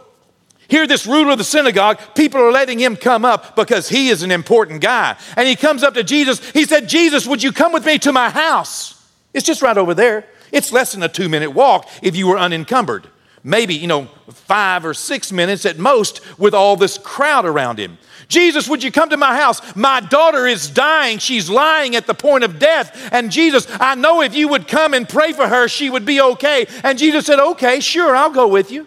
here, 0.70 0.86
this 0.86 1.04
ruler 1.04 1.32
of 1.32 1.38
the 1.38 1.44
synagogue, 1.44 1.98
people 2.14 2.40
are 2.40 2.52
letting 2.52 2.78
him 2.78 2.94
come 2.94 3.24
up 3.24 3.56
because 3.56 3.88
he 3.88 4.08
is 4.08 4.22
an 4.22 4.30
important 4.30 4.80
guy. 4.80 5.16
And 5.36 5.48
he 5.48 5.56
comes 5.56 5.82
up 5.82 5.94
to 5.94 6.04
Jesus. 6.04 6.48
He 6.50 6.64
said, 6.64 6.88
Jesus, 6.88 7.26
would 7.26 7.42
you 7.42 7.50
come 7.50 7.72
with 7.72 7.84
me 7.84 7.98
to 7.98 8.12
my 8.12 8.30
house? 8.30 9.04
It's 9.34 9.44
just 9.44 9.62
right 9.62 9.76
over 9.76 9.94
there. 9.94 10.26
It's 10.52 10.72
less 10.72 10.92
than 10.92 11.02
a 11.02 11.08
two 11.08 11.28
minute 11.28 11.50
walk 11.50 11.88
if 12.02 12.14
you 12.14 12.28
were 12.28 12.38
unencumbered. 12.38 13.08
Maybe, 13.42 13.74
you 13.74 13.88
know, 13.88 14.04
five 14.28 14.84
or 14.84 14.94
six 14.94 15.32
minutes 15.32 15.66
at 15.66 15.76
most 15.76 16.20
with 16.38 16.54
all 16.54 16.76
this 16.76 16.98
crowd 16.98 17.46
around 17.46 17.78
him. 17.78 17.98
Jesus, 18.28 18.68
would 18.68 18.84
you 18.84 18.92
come 18.92 19.10
to 19.10 19.16
my 19.16 19.34
house? 19.34 19.74
My 19.74 20.00
daughter 20.00 20.46
is 20.46 20.70
dying. 20.70 21.18
She's 21.18 21.50
lying 21.50 21.96
at 21.96 22.06
the 22.06 22.14
point 22.14 22.44
of 22.44 22.60
death. 22.60 23.08
And 23.12 23.32
Jesus, 23.32 23.66
I 23.80 23.96
know 23.96 24.22
if 24.22 24.36
you 24.36 24.46
would 24.46 24.68
come 24.68 24.94
and 24.94 25.08
pray 25.08 25.32
for 25.32 25.48
her, 25.48 25.66
she 25.66 25.90
would 25.90 26.06
be 26.06 26.20
okay. 26.20 26.66
And 26.84 26.96
Jesus 26.96 27.26
said, 27.26 27.40
Okay, 27.40 27.80
sure, 27.80 28.14
I'll 28.14 28.30
go 28.30 28.46
with 28.46 28.70
you. 28.70 28.86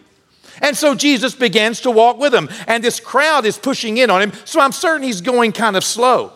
And 0.64 0.78
so 0.78 0.96
Jesus 0.96 1.36
begins 1.36 1.82
to 1.82 1.92
walk 1.92 2.18
with 2.18 2.34
him, 2.34 2.50
and 2.68 2.82
this 2.82 3.02
crowd 3.02 3.46
is 3.46 3.58
pushing 3.58 3.98
in 3.98 4.10
on 4.10 4.22
him, 4.22 4.32
so 4.46 4.62
I'm 4.62 4.72
certain 4.72 5.04
he's 5.04 5.20
going 5.20 5.52
kind 5.52 5.76
of 5.76 5.84
slow. 5.84 6.32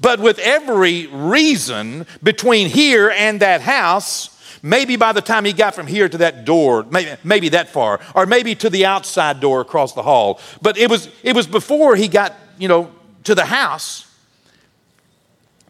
But 0.00 0.20
with 0.20 0.38
every 0.38 1.08
reason 1.08 2.06
between 2.22 2.68
here 2.68 3.10
and 3.10 3.40
that 3.40 3.62
house, 3.62 4.30
maybe 4.62 4.94
by 4.94 5.10
the 5.10 5.20
time 5.20 5.44
he 5.44 5.52
got 5.52 5.74
from 5.74 5.88
here 5.88 6.08
to 6.08 6.18
that 6.18 6.44
door, 6.44 6.86
maybe, 6.88 7.10
maybe 7.24 7.48
that 7.48 7.68
far, 7.68 7.98
or 8.14 8.26
maybe 8.26 8.54
to 8.54 8.70
the 8.70 8.86
outside 8.86 9.40
door 9.40 9.60
across 9.60 9.92
the 9.92 10.02
hall, 10.02 10.38
but 10.62 10.78
it 10.78 10.88
was, 10.88 11.08
it 11.24 11.34
was 11.34 11.48
before 11.48 11.96
he 11.96 12.06
got, 12.06 12.32
you 12.58 12.68
know, 12.68 12.92
to 13.24 13.34
the 13.34 13.44
house. 13.44 14.08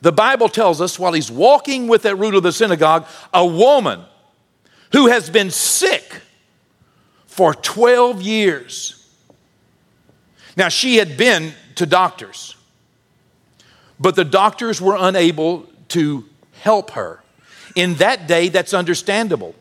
The 0.02 0.12
Bible 0.12 0.50
tells 0.50 0.83
us 0.83 0.99
while 0.99 1.14
he's 1.14 1.31
walking 1.31 1.88
with 1.88 2.02
that 2.02 2.16
root 2.16 2.35
of 2.35 2.43
the 2.43 2.52
synagogue, 2.52 3.07
a 3.33 3.47
woman 3.47 4.02
who 4.93 5.07
has 5.07 5.31
been 5.31 5.50
sick 5.50 6.21
for 7.35 7.53
12 7.53 8.23
years. 8.23 9.05
Now, 10.57 10.69
she 10.69 10.99
had 10.99 11.17
been 11.17 11.53
to 11.75 11.85
doctors, 11.85 12.55
but 13.99 14.14
the 14.14 14.25
doctors 14.25 14.81
were 14.81 14.97
unable 14.97 15.67
to 15.88 16.26
help 16.61 16.93
her. 16.93 17.25
In 17.75 17.95
that 17.95 18.29
day, 18.29 18.50
that's 18.50 18.73
understandable 18.73 19.57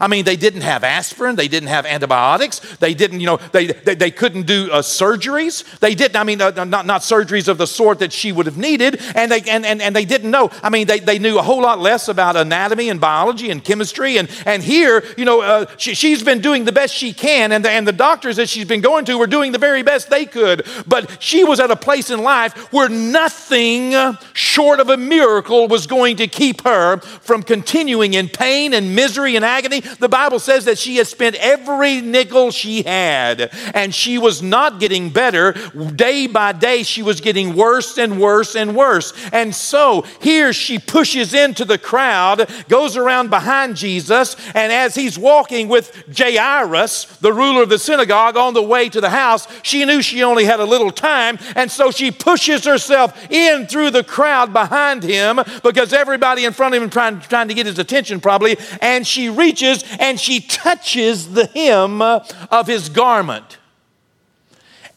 I 0.00 0.08
mean, 0.08 0.24
they 0.24 0.36
didn't 0.36 0.60
have 0.62 0.84
aspirin, 0.84 1.36
they 1.36 1.48
didn't 1.48 1.68
have 1.68 1.86
antibiotics, 1.86 2.60
they 2.76 2.94
didn't, 2.94 3.20
you 3.20 3.26
know, 3.26 3.38
they, 3.52 3.66
they, 3.66 3.94
they 3.94 4.10
couldn't 4.10 4.46
do 4.46 4.70
uh, 4.70 4.82
surgeries. 4.82 5.78
They 5.78 5.94
didn't, 5.94 6.16
I 6.16 6.24
mean, 6.24 6.40
uh, 6.40 6.64
not, 6.64 6.86
not 6.86 7.00
surgeries 7.00 7.48
of 7.48 7.58
the 7.58 7.66
sort 7.66 8.00
that 8.00 8.12
she 8.12 8.32
would 8.32 8.46
have 8.46 8.58
needed, 8.58 9.00
and 9.14 9.30
they, 9.30 9.40
and, 9.42 9.64
and, 9.64 9.80
and 9.80 9.94
they 9.94 10.04
didn't 10.04 10.30
know. 10.30 10.50
I 10.62 10.70
mean, 10.70 10.86
they, 10.86 11.00
they 11.00 11.18
knew 11.18 11.38
a 11.38 11.42
whole 11.42 11.62
lot 11.62 11.78
less 11.78 12.08
about 12.08 12.36
anatomy 12.36 12.90
and 12.90 13.00
biology 13.00 13.50
and 13.50 13.64
chemistry. 13.64 14.18
And, 14.18 14.28
and 14.44 14.62
here, 14.62 15.02
you 15.16 15.24
know, 15.24 15.40
uh, 15.40 15.66
she, 15.76 15.94
she's 15.94 16.22
been 16.22 16.40
doing 16.40 16.64
the 16.64 16.72
best 16.72 16.94
she 16.94 17.12
can, 17.12 17.52
and 17.52 17.64
the, 17.64 17.70
and 17.70 17.86
the 17.86 17.92
doctors 17.92 18.36
that 18.36 18.48
she's 18.48 18.66
been 18.66 18.80
going 18.80 19.04
to 19.06 19.16
were 19.16 19.26
doing 19.26 19.52
the 19.52 19.58
very 19.58 19.82
best 19.82 20.10
they 20.10 20.26
could. 20.26 20.66
But 20.86 21.22
she 21.22 21.44
was 21.44 21.60
at 21.60 21.70
a 21.70 21.76
place 21.76 22.10
in 22.10 22.22
life 22.22 22.72
where 22.72 22.88
nothing 22.88 23.94
short 24.32 24.80
of 24.80 24.90
a 24.90 24.96
miracle 24.96 25.68
was 25.68 25.86
going 25.86 26.16
to 26.16 26.26
keep 26.26 26.62
her 26.62 26.98
from 26.98 27.42
continuing 27.42 28.14
in 28.14 28.28
pain 28.28 28.74
and 28.74 28.94
misery 28.94 29.36
and 29.36 29.44
agony 29.44 29.82
the 29.98 30.08
Bible 30.08 30.38
says 30.38 30.64
that 30.66 30.78
she 30.78 30.96
had 30.96 31.06
spent 31.06 31.36
every 31.36 32.00
nickel 32.00 32.50
she 32.50 32.82
had, 32.82 33.50
and 33.74 33.94
she 33.94 34.18
was 34.18 34.42
not 34.42 34.80
getting 34.80 35.10
better. 35.10 35.52
Day 35.94 36.26
by 36.26 36.52
day, 36.52 36.82
she 36.82 37.02
was 37.02 37.20
getting 37.20 37.54
worse 37.54 37.98
and 37.98 38.20
worse 38.20 38.54
and 38.56 38.76
worse. 38.76 39.12
And 39.32 39.54
so 39.54 40.04
here 40.20 40.52
she 40.52 40.78
pushes 40.78 41.34
into 41.34 41.64
the 41.64 41.78
crowd, 41.78 42.50
goes 42.68 42.96
around 42.96 43.30
behind 43.30 43.76
Jesus, 43.76 44.36
and 44.54 44.72
as 44.72 44.94
he's 44.94 45.18
walking 45.18 45.68
with 45.68 46.04
Jairus, 46.16 47.04
the 47.18 47.32
ruler 47.32 47.62
of 47.62 47.68
the 47.68 47.78
synagogue, 47.78 48.36
on 48.36 48.54
the 48.54 48.62
way 48.62 48.88
to 48.88 49.00
the 49.00 49.10
house, 49.10 49.46
she 49.62 49.84
knew 49.84 50.02
she 50.02 50.22
only 50.22 50.44
had 50.44 50.60
a 50.60 50.64
little 50.64 50.90
time, 50.90 51.38
and 51.54 51.70
so 51.70 51.90
she 51.90 52.10
pushes 52.10 52.64
herself 52.64 53.30
in 53.30 53.66
through 53.66 53.90
the 53.90 54.04
crowd 54.04 54.52
behind 54.52 55.02
him 55.02 55.40
because 55.62 55.92
everybody 55.92 56.44
in 56.44 56.52
front 56.52 56.74
of 56.74 56.82
him 56.82 56.90
trying, 56.90 57.20
trying 57.20 57.48
to 57.48 57.54
get 57.54 57.66
his 57.66 57.78
attention 57.78 58.20
probably, 58.20 58.56
and 58.80 59.06
she 59.06 59.28
reaches 59.28 59.75
and 59.98 60.18
she 60.18 60.40
touches 60.40 61.32
the 61.32 61.46
hem 61.46 62.02
of 62.02 62.66
his 62.66 62.88
garment. 62.88 63.58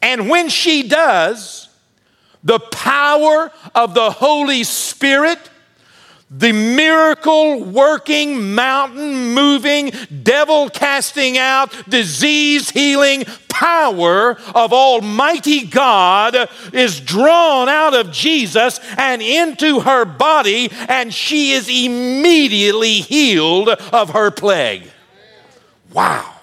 And 0.01 0.29
when 0.29 0.49
she 0.49 0.87
does, 0.87 1.69
the 2.43 2.59
power 2.59 3.51
of 3.75 3.93
the 3.93 4.11
Holy 4.11 4.63
Spirit, 4.63 5.39
the 6.31 6.51
miracle 6.51 7.63
working, 7.63 8.53
mountain 8.53 9.33
moving, 9.33 9.91
devil 10.23 10.69
casting 10.69 11.37
out, 11.37 11.73
disease 11.89 12.69
healing 12.69 13.25
power 13.47 14.37
of 14.53 14.71
Almighty 14.71 15.65
God 15.65 16.35
is 16.71 16.99
drawn 16.99 17.67
out 17.67 17.93
of 17.95 18.11
Jesus 18.11 18.79
and 18.97 19.21
into 19.21 19.79
her 19.81 20.05
body, 20.05 20.69
and 20.87 21.13
she 21.13 21.51
is 21.51 21.67
immediately 21.67 23.01
healed 23.01 23.69
of 23.69 24.11
her 24.11 24.29
plague. 24.29 24.89
Wow. 25.91 26.35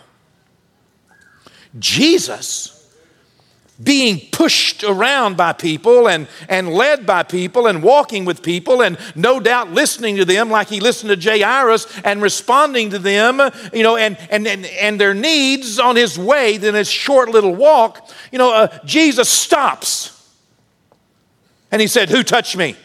Jesus 1.78 2.75
being 3.83 4.21
pushed 4.33 4.83
around 4.83 5.37
by 5.37 5.52
people 5.52 6.09
and, 6.09 6.26
and 6.49 6.73
led 6.73 7.04
by 7.04 7.23
people 7.23 7.66
and 7.66 7.83
walking 7.83 8.25
with 8.25 8.42
people 8.42 8.83
and 8.83 8.99
no 9.14 9.38
doubt 9.38 9.71
listening 9.71 10.16
to 10.16 10.25
them 10.25 10.50
like 10.50 10.68
he 10.68 10.80
listened 10.80 11.11
to 11.21 11.38
Jairus 11.38 11.87
and 12.02 12.23
responding 12.23 12.90
to 12.90 12.99
them, 12.99 13.40
you 13.73 13.83
know, 13.83 13.97
and, 13.97 14.16
and, 14.30 14.47
and, 14.47 14.64
and 14.64 15.00
their 15.00 15.12
needs 15.12 15.78
on 15.78 15.97
his 15.97 16.18
way, 16.18 16.54
in 16.54 16.75
his 16.75 16.90
short 16.90 17.28
little 17.28 17.54
walk, 17.54 18.11
you 18.33 18.38
know, 18.38 18.52
uh, 18.52 18.78
Jesus 18.85 19.28
stops. 19.28 20.12
And 21.71 21.80
he 21.80 21.87
said, 21.87 22.09
Who 22.09 22.23
touched 22.23 22.56
me? 22.56 22.76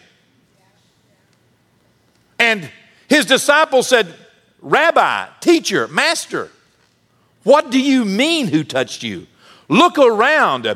And 2.38 2.70
his 3.08 3.26
disciples 3.26 3.88
said, 3.88 4.14
Rabbi, 4.62 5.28
teacher, 5.40 5.88
master, 5.88 6.50
what 7.44 7.72
do 7.72 7.80
you 7.80 8.04
mean 8.04 8.48
who 8.48 8.64
touched 8.64 9.04
you? 9.04 9.28
Look 9.72 9.98
around. 9.98 10.68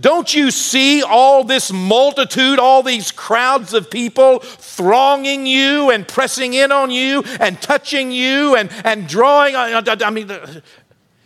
Don't 0.00 0.32
you 0.32 0.52
see 0.52 1.02
all 1.02 1.42
this 1.42 1.72
multitude, 1.72 2.60
all 2.60 2.84
these 2.84 3.10
crowds 3.10 3.74
of 3.74 3.90
people 3.90 4.38
thronging 4.38 5.44
you 5.44 5.90
and 5.90 6.06
pressing 6.06 6.54
in 6.54 6.70
on 6.70 6.92
you 6.92 7.24
and 7.40 7.60
touching 7.60 8.12
you 8.12 8.54
and, 8.54 8.70
and 8.84 9.08
drawing? 9.08 9.56
I 9.56 10.10
mean, 10.10 10.30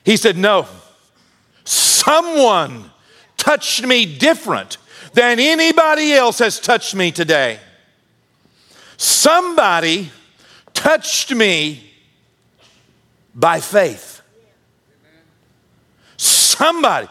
he 0.05 0.17
said, 0.17 0.39
No. 0.39 0.67
Someone 1.65 2.91
touched 3.37 3.85
me 3.85 4.07
different 4.07 4.79
than 5.13 5.39
anybody 5.39 6.15
else 6.15 6.39
has 6.39 6.59
touched 6.59 6.95
me 6.95 7.13
today. 7.13 7.59
Somebody 8.97 10.11
touched 10.73 11.35
me 11.35 11.93
by 13.35 13.61
faith. 13.61 14.23
Somebody 16.17 17.09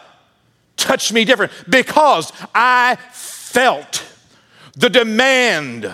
touched 0.78 1.12
me 1.12 1.26
different 1.26 1.52
because 1.68 2.32
I 2.54 2.96
felt 3.12 4.04
the 4.76 4.88
demand 4.88 5.92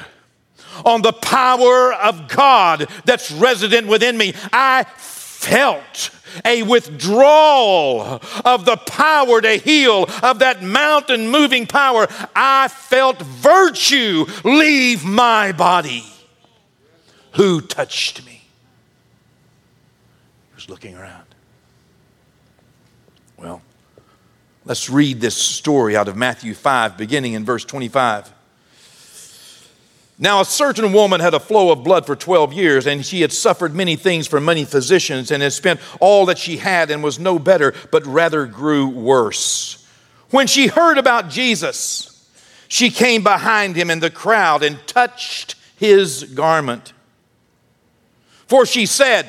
on 0.84 1.02
the 1.02 1.12
power 1.12 1.92
of 1.92 2.28
God 2.28 2.88
that's 3.04 3.30
resident 3.32 3.86
within 3.88 4.16
me. 4.16 4.34
I 4.52 4.84
felt 4.84 6.10
a 6.44 6.62
withdrawal 6.62 8.20
of 8.44 8.64
the 8.64 8.76
power 8.76 9.40
to 9.40 9.56
heal, 9.56 10.06
of 10.22 10.40
that 10.40 10.62
mountain 10.62 11.28
moving 11.30 11.66
power. 11.66 12.08
I 12.34 12.68
felt 12.68 13.20
virtue 13.20 14.26
leave 14.42 15.04
my 15.04 15.52
body. 15.52 16.04
Who 17.32 17.60
touched 17.60 18.24
me? 18.26 18.42
He 20.50 20.54
was 20.54 20.68
looking 20.68 20.96
around. 20.96 21.26
Well, 23.36 23.62
Let's 24.66 24.88
read 24.88 25.20
this 25.20 25.36
story 25.36 25.94
out 25.94 26.08
of 26.08 26.16
Matthew 26.16 26.54
5, 26.54 26.96
beginning 26.96 27.34
in 27.34 27.44
verse 27.44 27.66
25. 27.66 28.32
Now, 30.18 30.40
a 30.40 30.44
certain 30.44 30.92
woman 30.92 31.20
had 31.20 31.34
a 31.34 31.40
flow 31.40 31.70
of 31.70 31.84
blood 31.84 32.06
for 32.06 32.16
12 32.16 32.54
years, 32.54 32.86
and 32.86 33.04
she 33.04 33.20
had 33.20 33.32
suffered 33.32 33.74
many 33.74 33.96
things 33.96 34.26
from 34.26 34.44
many 34.44 34.64
physicians, 34.64 35.30
and 35.30 35.42
had 35.42 35.52
spent 35.52 35.80
all 36.00 36.24
that 36.26 36.38
she 36.38 36.56
had, 36.56 36.90
and 36.90 37.02
was 37.02 37.18
no 37.18 37.38
better, 37.38 37.74
but 37.90 38.06
rather 38.06 38.46
grew 38.46 38.88
worse. 38.88 39.86
When 40.30 40.46
she 40.46 40.68
heard 40.68 40.96
about 40.96 41.28
Jesus, 41.28 42.26
she 42.68 42.90
came 42.90 43.22
behind 43.22 43.76
him 43.76 43.90
in 43.90 44.00
the 44.00 44.10
crowd 44.10 44.62
and 44.62 44.78
touched 44.86 45.56
his 45.76 46.24
garment. 46.24 46.94
For 48.46 48.64
she 48.64 48.86
said, 48.86 49.28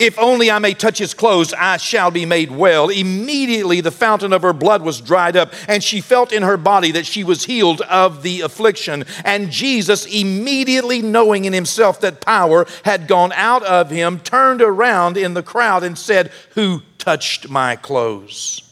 if 0.00 0.18
only 0.18 0.50
I 0.50 0.58
may 0.58 0.72
touch 0.72 0.98
his 0.98 1.12
clothes, 1.12 1.52
I 1.52 1.76
shall 1.76 2.10
be 2.10 2.24
made 2.24 2.50
well. 2.50 2.88
Immediately 2.88 3.82
the 3.82 3.90
fountain 3.90 4.32
of 4.32 4.40
her 4.40 4.54
blood 4.54 4.80
was 4.80 4.98
dried 4.98 5.36
up, 5.36 5.52
and 5.68 5.84
she 5.84 6.00
felt 6.00 6.32
in 6.32 6.42
her 6.42 6.56
body 6.56 6.90
that 6.92 7.04
she 7.04 7.22
was 7.22 7.44
healed 7.44 7.82
of 7.82 8.22
the 8.22 8.40
affliction. 8.40 9.04
And 9.26 9.50
Jesus, 9.50 10.06
immediately 10.06 11.02
knowing 11.02 11.44
in 11.44 11.52
himself 11.52 12.00
that 12.00 12.22
power 12.22 12.66
had 12.86 13.08
gone 13.08 13.32
out 13.32 13.62
of 13.64 13.90
him, 13.90 14.18
turned 14.20 14.62
around 14.62 15.18
in 15.18 15.34
the 15.34 15.42
crowd 15.42 15.84
and 15.84 15.98
said, 15.98 16.32
Who 16.54 16.80
touched 16.96 17.50
my 17.50 17.76
clothes? 17.76 18.62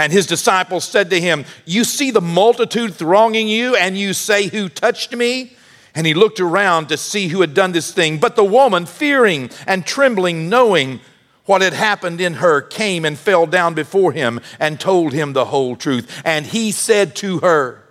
And 0.00 0.12
his 0.12 0.26
disciples 0.26 0.82
said 0.82 1.10
to 1.10 1.20
him, 1.20 1.44
You 1.64 1.84
see 1.84 2.10
the 2.10 2.20
multitude 2.20 2.94
thronging 2.94 3.46
you, 3.46 3.76
and 3.76 3.96
you 3.96 4.14
say, 4.14 4.48
Who 4.48 4.68
touched 4.68 5.14
me? 5.14 5.52
And 5.94 6.06
he 6.06 6.14
looked 6.14 6.40
around 6.40 6.88
to 6.88 6.96
see 6.96 7.28
who 7.28 7.40
had 7.40 7.54
done 7.54 7.72
this 7.72 7.92
thing. 7.92 8.18
But 8.18 8.36
the 8.36 8.44
woman, 8.44 8.86
fearing 8.86 9.50
and 9.66 9.84
trembling, 9.84 10.48
knowing 10.48 11.00
what 11.44 11.60
had 11.60 11.74
happened 11.74 12.20
in 12.20 12.34
her, 12.34 12.62
came 12.62 13.04
and 13.04 13.18
fell 13.18 13.46
down 13.46 13.74
before 13.74 14.12
him 14.12 14.40
and 14.58 14.80
told 14.80 15.12
him 15.12 15.32
the 15.32 15.46
whole 15.46 15.76
truth. 15.76 16.22
And 16.24 16.46
he 16.46 16.72
said 16.72 17.14
to 17.16 17.40
her, 17.40 17.82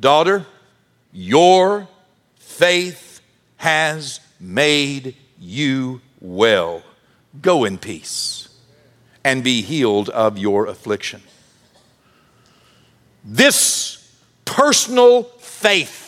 Daughter, 0.00 0.46
your 1.12 1.88
faith 2.36 3.20
has 3.56 4.20
made 4.40 5.14
you 5.38 6.00
well. 6.20 6.82
Go 7.40 7.64
in 7.64 7.78
peace 7.78 8.48
and 9.24 9.44
be 9.44 9.62
healed 9.62 10.08
of 10.08 10.38
your 10.38 10.66
affliction. 10.66 11.22
This 13.24 13.98
personal 14.44 15.24
faith 15.24 16.01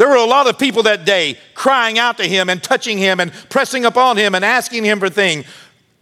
there 0.00 0.08
were 0.08 0.16
a 0.16 0.24
lot 0.24 0.46
of 0.46 0.58
people 0.58 0.84
that 0.84 1.04
day 1.04 1.36
crying 1.52 1.98
out 1.98 2.16
to 2.16 2.26
him 2.26 2.48
and 2.48 2.62
touching 2.62 2.96
him 2.96 3.20
and 3.20 3.30
pressing 3.50 3.84
upon 3.84 4.16
him 4.16 4.34
and 4.34 4.42
asking 4.42 4.82
him 4.82 4.98
for 4.98 5.10
things. 5.10 5.44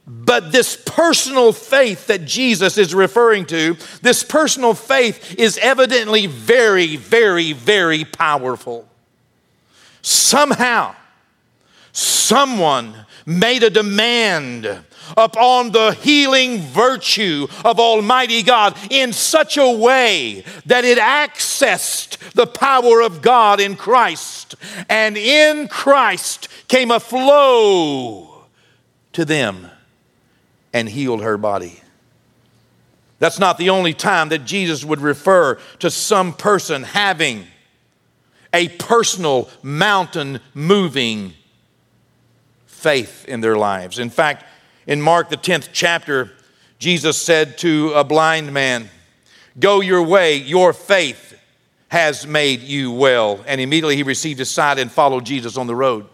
But 0.07 0.53
this 0.53 0.81
personal 0.87 1.53
faith 1.53 2.07
that 2.07 2.25
Jesus 2.25 2.79
is 2.79 2.95
referring 2.95 3.47
to, 3.47 3.77
this 4.01 4.23
personal 4.23 4.75
faith 4.75 5.35
is 5.37 5.59
evidently 5.59 6.29
very, 6.29 6.95
very, 6.95 7.53
very 7.53 8.05
powerful. 8.05 8.89
Somehow, 10.01 10.95
someone 11.91 13.05
made 13.27 13.65
a 13.65 13.71
demand 13.71 14.79
upon 15.17 15.73
the 15.73 15.93
healing 15.93 16.61
virtue 16.61 17.47
of 17.65 17.79
Almighty 17.79 18.43
God 18.43 18.77
in 18.91 19.13
such 19.13 19.57
a 19.57 19.71
way 19.71 20.45
that 20.67 20.85
it 20.85 20.99
accessed 20.99 22.19
the 22.33 22.47
power 22.47 23.01
of 23.01 23.23
God 23.23 23.61
in 23.61 23.77
Christ. 23.77 24.55
And 24.89 25.17
in 25.17 25.69
Christ 25.69 26.49
came 26.69 26.91
a 26.91 27.01
flow 27.01 28.45
to 29.13 29.25
them 29.25 29.69
and 30.73 30.89
healed 30.89 31.23
her 31.23 31.37
body. 31.37 31.81
That's 33.19 33.39
not 33.39 33.59
the 33.59 33.71
only 33.71 33.95
time 33.95 34.29
that 34.29 34.45
Jesus 34.45 34.85
would 34.85 35.01
refer 35.01 35.59
to 35.81 35.91
some 35.91 36.33
person 36.33 36.85
having 36.85 37.47
a 38.55 38.69
personal 38.69 39.51
mountain 39.63 40.41
moving 40.55 41.35
faith 42.67 43.25
in 43.27 43.41
their 43.41 43.57
lives. 43.57 43.99
In 43.99 44.09
fact, 44.09 44.45
in 44.89 45.03
Mark, 45.03 45.29
the 45.29 45.37
10th 45.37 45.69
chapter, 45.71 46.33
Jesus 46.79 47.21
said 47.21 47.59
to 47.59 47.93
a 47.93 48.03
blind 48.03 48.53
man, 48.53 48.89
Go 49.61 49.81
your 49.81 50.03
way, 50.03 50.37
your 50.37 50.73
faith 50.73 51.39
has 51.89 52.27
made 52.27 52.63
you 52.63 52.91
well. 52.91 53.45
And 53.47 53.61
immediately 53.61 53.97
he 53.97 54.03
received 54.03 54.39
his 54.39 54.51
sight 54.51 54.79
and 54.79 54.91
followed 54.91 55.27
Jesus 55.27 55.59
on 55.59 55.67
the 55.67 55.77
road. 55.77 56.07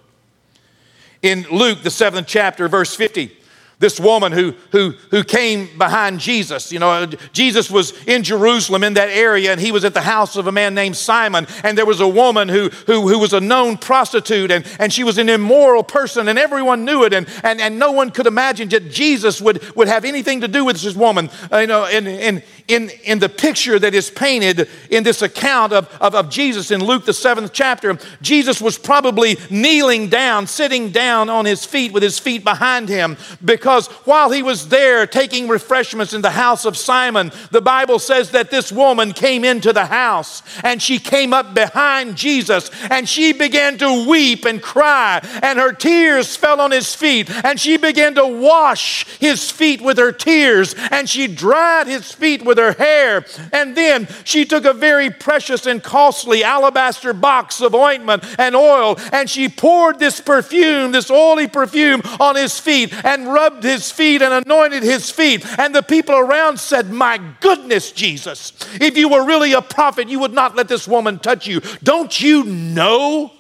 In 1.23 1.47
Luke, 1.53 1.83
the 1.83 1.91
seventh 1.91 2.27
chapter, 2.27 2.69
verse 2.69 2.97
50, 2.97 3.37
this 3.79 3.99
woman 3.99 4.33
who, 4.33 4.55
who, 4.73 4.91
who 5.11 5.25
came 5.25 5.77
behind 5.79 6.21
Jesus. 6.21 6.73
You 6.73 6.79
know, 6.79 7.07
Jesus 7.33 7.71
was 7.71 7.93
in 8.07 8.23
Jerusalem 8.23 8.85
in 8.85 8.95
that 8.95 9.11
area, 9.11 9.53
and 9.53 9.61
he 9.61 9.73
was 9.73 9.85
at 9.85 9.95
the 9.95 10.01
house 10.01 10.37
of 10.37 10.47
a 10.47 10.53
man 10.53 10.75
named 10.75 10.97
Simon. 10.97 11.47
And 11.63 11.77
there 11.77 11.87
was 11.87 12.01
a 12.01 12.09
woman 12.09 12.49
who, 12.49 12.69
who, 12.87 13.09
who 13.09 13.19
was 13.19 13.33
a 13.33 13.41
known 13.41 13.77
prostitute, 13.77 14.51
and, 14.51 14.67
and 14.79 14.93
she 14.93 15.05
was 15.05 15.19
an 15.19 15.29
immoral 15.29 15.83
person, 15.83 16.29
and 16.29 16.39
everyone 16.39 16.85
knew 16.85 17.05
it. 17.05 17.13
And, 17.13 17.29
and, 17.43 17.61
and 17.61 17.79
no 17.79 17.93
one 17.93 18.11
could 18.11 18.27
imagine 18.27 18.69
that 18.71 18.91
Jesus 18.91 19.41
would, 19.41 19.63
would 19.77 19.89
have 19.89 20.05
anything 20.05 20.41
to 20.43 20.49
do 20.49 20.65
with 20.65 20.81
this 20.81 20.95
woman. 20.95 21.31
Uh, 21.53 21.59
you 21.59 21.67
know, 21.67 21.87
in, 21.87 22.07
in, 22.07 22.43
in, 22.69 22.91
in 23.05 23.19
the 23.19 23.29
picture 23.29 23.79
that 23.79 23.95
is 23.95 24.11
painted 24.11 24.69
in 24.91 25.03
this 25.03 25.23
account 25.23 25.73
of, 25.73 25.89
of, 26.01 26.15
of 26.15 26.31
Jesus 26.31 26.71
in 26.71 26.83
Luke, 26.83 27.05
the 27.05 27.13
seventh 27.13 27.53
chapter, 27.53 27.99
Jesus 28.23 28.61
was 28.61 28.79
probably 28.79 29.37
kneeling 29.51 30.09
down, 30.09 30.47
sitting 30.47 30.91
down 30.91 31.29
on 31.29 31.45
his 31.45 31.65
feet 31.65 31.93
with 31.93 32.03
his 32.03 32.19
feet 32.19 32.43
behind 32.43 32.89
him 32.89 33.17
because 33.45 33.89
while 34.07 34.31
he 34.31 34.43
was 34.43 34.69
there 34.69 35.07
taking 35.07 35.49
refreshments 35.49 36.15
in 36.15 36.23
the 36.23 36.31
house 36.31 36.65
of 36.65 36.77
Simon, 36.77 37.33
the 37.51 37.61
Bible 37.61 37.99
says 37.99 38.31
that 38.31 38.51
this 38.51 38.73
woman 38.73 39.13
came 39.13 39.45
into 39.45 39.73
the 39.73 39.87
house 39.87 40.43
and 40.63 40.81
she 40.81 40.99
came 40.99 41.33
up 41.33 41.55
behind 41.55 42.17
Jesus 42.17 42.71
and 42.91 43.09
she 43.09 43.33
began 43.33 43.77
to 43.79 44.09
weep 44.09 44.45
and 44.45 44.63
cry, 44.63 45.21
and 45.43 45.59
her 45.59 45.73
tears 45.73 46.37
fell 46.37 46.61
on 46.61 46.71
his 46.71 46.95
feet, 46.95 47.31
and 47.45 47.59
she 47.59 47.77
began 47.77 48.15
to 48.15 48.27
wash 48.27 49.07
his 49.19 49.51
feet 49.51 49.81
with 49.81 49.99
her 49.99 50.13
tears, 50.13 50.75
and 50.91 51.09
she 51.09 51.27
dried 51.27 51.87
his 51.87 52.13
feet 52.13 52.43
with 52.45 52.54
her 52.59 52.73
hair. 52.73 53.25
And 53.53 53.77
then 53.77 54.09
she 54.25 54.45
took 54.45 54.65
a 54.65 54.73
very 54.73 55.11
precious 55.11 55.67
and 55.67 55.83
costly 55.83 56.43
alabaster 56.43 57.13
box 57.13 57.61
of 57.61 57.75
ointment 57.75 58.25
and 58.39 58.55
oil, 58.57 58.97
and 59.13 59.29
she 59.29 59.49
poured 59.49 59.99
this 59.99 60.21
perfume, 60.21 60.93
this 60.93 61.11
oily 61.11 61.49
perfume, 61.49 62.03
on 62.21 62.37
his 62.37 62.59
feet 62.59 62.93
and 63.05 63.33
rubbed 63.33 63.63
his 63.63 63.91
feet 63.91 64.23
and 64.23 64.47
anointed 64.47 64.83
his 64.83 65.11
feet. 65.11 65.45
And 65.59 65.75
the 65.75 65.83
people 65.83 66.15
around 66.15 66.59
said, 66.59 66.91
My 66.91 67.21
goodness, 67.41 67.93
Jesus, 67.93 68.53
if 68.81 68.97
you 68.97 69.09
were 69.09 69.25
really 69.25 69.53
a 69.53 69.63
prophet, 69.63 70.09
you 70.09 70.19
would 70.21 70.33
not 70.33 70.57
let 70.57 70.69
this 70.69 70.89
woman 70.89 71.19
touch 71.19 71.47
you. 71.47 71.61
Don't 71.83 72.21
you 72.21 72.45
know? 72.45 73.33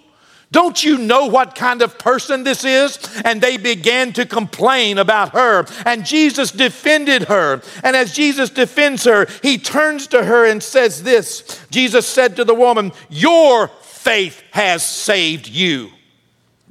Don't 0.53 0.85
you 0.85 0.99
know 0.99 1.27
what 1.27 1.55
kind 1.55 1.83
of 1.83 1.99
person 1.99 2.45
this 2.45 2.65
is? 2.65 2.99
And 3.25 3.41
they 3.41 3.57
began 3.57 4.13
to 4.13 4.25
complain 4.25 4.99
about 4.99 5.31
her. 5.31 5.67
And 5.85 6.07
Jesus 6.07 6.51
defended 6.51 7.25
her. 7.25 7.61
And 7.83 7.97
as 7.97 8.13
Jesus 8.13 8.51
defends 8.51 9.05
her, 9.05 9.27
he 9.43 9.59
turns 9.59 10.07
to 10.09 10.25
her 10.25 10.47
and 10.47 10.63
says 10.63 11.03
this 11.03 11.67
Jesus 11.71 12.07
said 12.07 12.37
to 12.37 12.45
the 12.45 12.55
woman, 12.55 12.93
Your 13.09 13.69
faith 13.83 14.43
has 14.53 14.85
saved 14.85 15.49
you. 15.49 15.91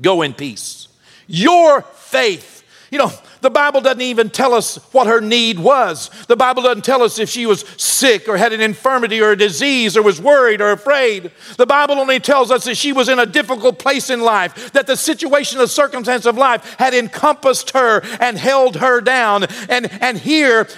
Go 0.02 0.22
in 0.22 0.34
peace. 0.34 0.88
Your 1.28 1.82
faith. 1.82 2.64
You 2.92 3.00
know, 3.00 3.12
the 3.44 3.50
Bible 3.50 3.82
doesn't 3.82 4.02
even 4.02 4.30
tell 4.30 4.54
us 4.54 4.78
what 4.94 5.06
her 5.06 5.20
need 5.20 5.60
was. 5.60 6.10
The 6.28 6.38
Bible 6.38 6.64
doesn't 6.64 6.86
tell 6.86 7.04
us 7.04 7.20
if 7.20 7.30
she 7.30 7.46
was 7.46 7.66
sick 7.78 8.30
or 8.30 8.38
had 8.38 8.54
an 8.54 8.62
infirmity 8.62 9.22
or 9.22 9.32
a 9.32 9.38
disease 9.38 9.98
or 9.98 10.02
was 10.02 10.22
worried 10.22 10.62
or 10.62 10.72
afraid. 10.72 11.30
The 11.58 11.66
Bible 11.66 12.00
only 12.00 12.22
tells 12.22 12.52
us 12.52 12.64
that 12.64 12.78
she 12.78 12.94
was 12.94 13.10
in 13.10 13.20
a 13.20 13.26
difficult 13.26 13.80
place 13.80 14.10
in 14.10 14.22
life, 14.22 14.72
that 14.72 14.88
the 14.88 14.96
situation, 14.96 15.60
the 15.60 15.68
circumstance 15.68 16.26
of 16.26 16.38
life 16.38 16.78
had 16.80 16.94
encompassed 16.94 17.72
her 17.72 18.02
and 18.22 18.38
held 18.38 18.78
her 18.78 19.02
down. 19.02 19.44
And, 19.68 19.92
and 20.02 20.18
here, 20.18 20.70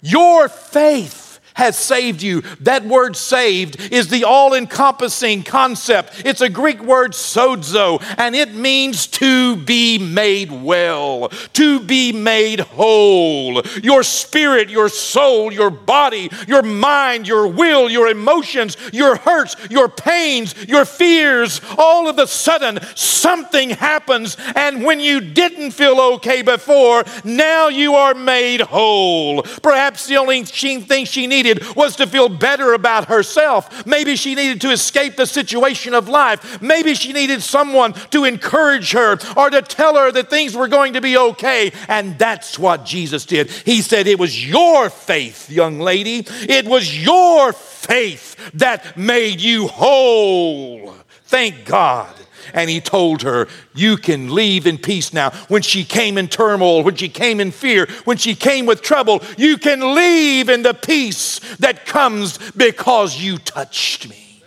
your 0.00 0.48
faith 0.48 1.25
has 1.56 1.78
saved 1.78 2.20
you. 2.20 2.42
That 2.60 2.84
word 2.84 3.16
saved 3.16 3.80
is 3.90 4.08
the 4.08 4.24
all 4.24 4.52
encompassing 4.52 5.42
concept. 5.42 6.22
It's 6.26 6.42
a 6.42 6.50
Greek 6.50 6.82
word 6.82 7.12
sozo, 7.12 8.02
and 8.18 8.36
it 8.36 8.54
means 8.54 9.06
to 9.06 9.56
be 9.56 9.98
made 9.98 10.52
well, 10.52 11.30
to 11.54 11.80
be 11.80 12.12
made 12.12 12.60
whole. 12.60 13.62
Your 13.82 14.02
spirit, 14.02 14.68
your 14.68 14.90
soul, 14.90 15.50
your 15.50 15.70
body, 15.70 16.28
your 16.46 16.62
mind, 16.62 17.26
your 17.26 17.48
will, 17.48 17.88
your 17.88 18.08
emotions, 18.08 18.76
your 18.92 19.16
hurts, 19.16 19.56
your 19.70 19.88
pains, 19.88 20.54
your 20.68 20.84
fears, 20.84 21.62
all 21.78 22.06
of 22.06 22.18
a 22.18 22.26
sudden 22.26 22.80
something 22.94 23.70
happens, 23.70 24.36
and 24.54 24.84
when 24.84 25.00
you 25.00 25.22
didn't 25.22 25.70
feel 25.70 25.98
okay 26.16 26.42
before, 26.42 27.02
now 27.24 27.68
you 27.68 27.94
are 27.94 28.12
made 28.12 28.60
whole. 28.60 29.42
Perhaps 29.42 30.06
the 30.06 30.18
only 30.18 30.44
thing 30.44 31.06
she 31.06 31.26
needed 31.26 31.45
needed 31.46 31.76
was 31.76 31.96
to 31.96 32.06
feel 32.06 32.28
better 32.28 32.72
about 32.72 33.06
herself. 33.06 33.86
Maybe 33.86 34.16
she 34.16 34.34
needed 34.34 34.60
to 34.62 34.70
escape 34.70 35.16
the 35.16 35.26
situation 35.26 35.94
of 35.94 36.08
life. 36.08 36.60
Maybe 36.60 36.94
she 36.94 37.12
needed 37.12 37.42
someone 37.42 37.92
to 38.10 38.24
encourage 38.24 38.92
her 38.92 39.18
or 39.36 39.50
to 39.50 39.62
tell 39.62 39.96
her 39.96 40.10
that 40.12 40.30
things 40.30 40.56
were 40.56 40.68
going 40.68 40.94
to 40.94 41.00
be 41.00 41.16
okay. 41.16 41.72
And 41.88 42.18
that's 42.18 42.58
what 42.58 42.84
Jesus 42.84 43.24
did. 43.24 43.50
He 43.50 43.82
said, 43.82 44.06
It 44.06 44.18
was 44.18 44.48
your 44.48 44.90
faith, 44.90 45.50
young 45.50 45.80
lady. 45.80 46.24
It 46.28 46.66
was 46.66 47.04
your 47.04 47.52
faith 47.52 48.36
that 48.54 48.96
made 48.96 49.40
you 49.40 49.68
whole. 49.68 50.94
Thank 51.24 51.64
God 51.64 52.14
and 52.56 52.68
he 52.68 52.80
told 52.80 53.22
her, 53.22 53.46
You 53.74 53.96
can 53.96 54.34
leave 54.34 54.66
in 54.66 54.78
peace 54.78 55.12
now. 55.12 55.30
When 55.48 55.62
she 55.62 55.84
came 55.84 56.18
in 56.18 56.26
turmoil, 56.26 56.82
when 56.82 56.96
she 56.96 57.08
came 57.08 57.38
in 57.38 57.52
fear, 57.52 57.86
when 58.04 58.16
she 58.16 58.34
came 58.34 58.66
with 58.66 58.82
trouble, 58.82 59.22
you 59.36 59.58
can 59.58 59.94
leave 59.94 60.48
in 60.48 60.62
the 60.62 60.74
peace 60.74 61.38
that 61.56 61.86
comes 61.86 62.38
because 62.52 63.20
you 63.20 63.38
touched 63.38 64.08
me. 64.08 64.42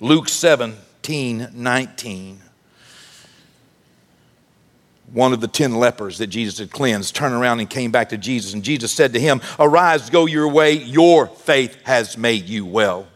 Luke 0.00 0.28
17 0.28 1.48
19 1.54 2.42
one 5.12 5.32
of 5.32 5.40
the 5.40 5.48
ten 5.48 5.74
lepers 5.74 6.18
that 6.18 6.28
Jesus 6.28 6.58
had 6.58 6.70
cleansed 6.70 7.16
turned 7.16 7.34
around 7.34 7.58
and 7.58 7.68
came 7.68 7.90
back 7.90 8.10
to 8.10 8.18
Jesus. 8.18 8.54
And 8.54 8.62
Jesus 8.62 8.92
said 8.92 9.12
to 9.14 9.20
him, 9.20 9.40
Arise, 9.58 10.08
go 10.08 10.26
your 10.26 10.48
way. 10.48 10.74
Your 10.74 11.26
faith 11.26 11.76
has 11.82 12.16
made 12.16 12.48
you 12.48 12.64
well. 12.64 13.08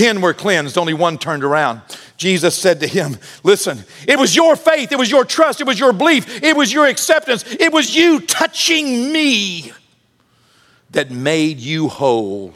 Ten 0.00 0.22
were 0.22 0.32
cleansed, 0.32 0.78
only 0.78 0.94
one 0.94 1.18
turned 1.18 1.44
around. 1.44 1.82
Jesus 2.16 2.54
said 2.54 2.80
to 2.80 2.86
him, 2.86 3.18
Listen, 3.42 3.84
it 4.08 4.18
was 4.18 4.34
your 4.34 4.56
faith, 4.56 4.92
it 4.92 4.98
was 4.98 5.10
your 5.10 5.26
trust, 5.26 5.60
it 5.60 5.66
was 5.66 5.78
your 5.78 5.92
belief, 5.92 6.42
it 6.42 6.56
was 6.56 6.72
your 6.72 6.86
acceptance, 6.86 7.44
it 7.60 7.70
was 7.70 7.94
you 7.94 8.20
touching 8.20 9.12
me 9.12 9.72
that 10.92 11.10
made 11.10 11.58
you 11.58 11.88
whole. 11.88 12.54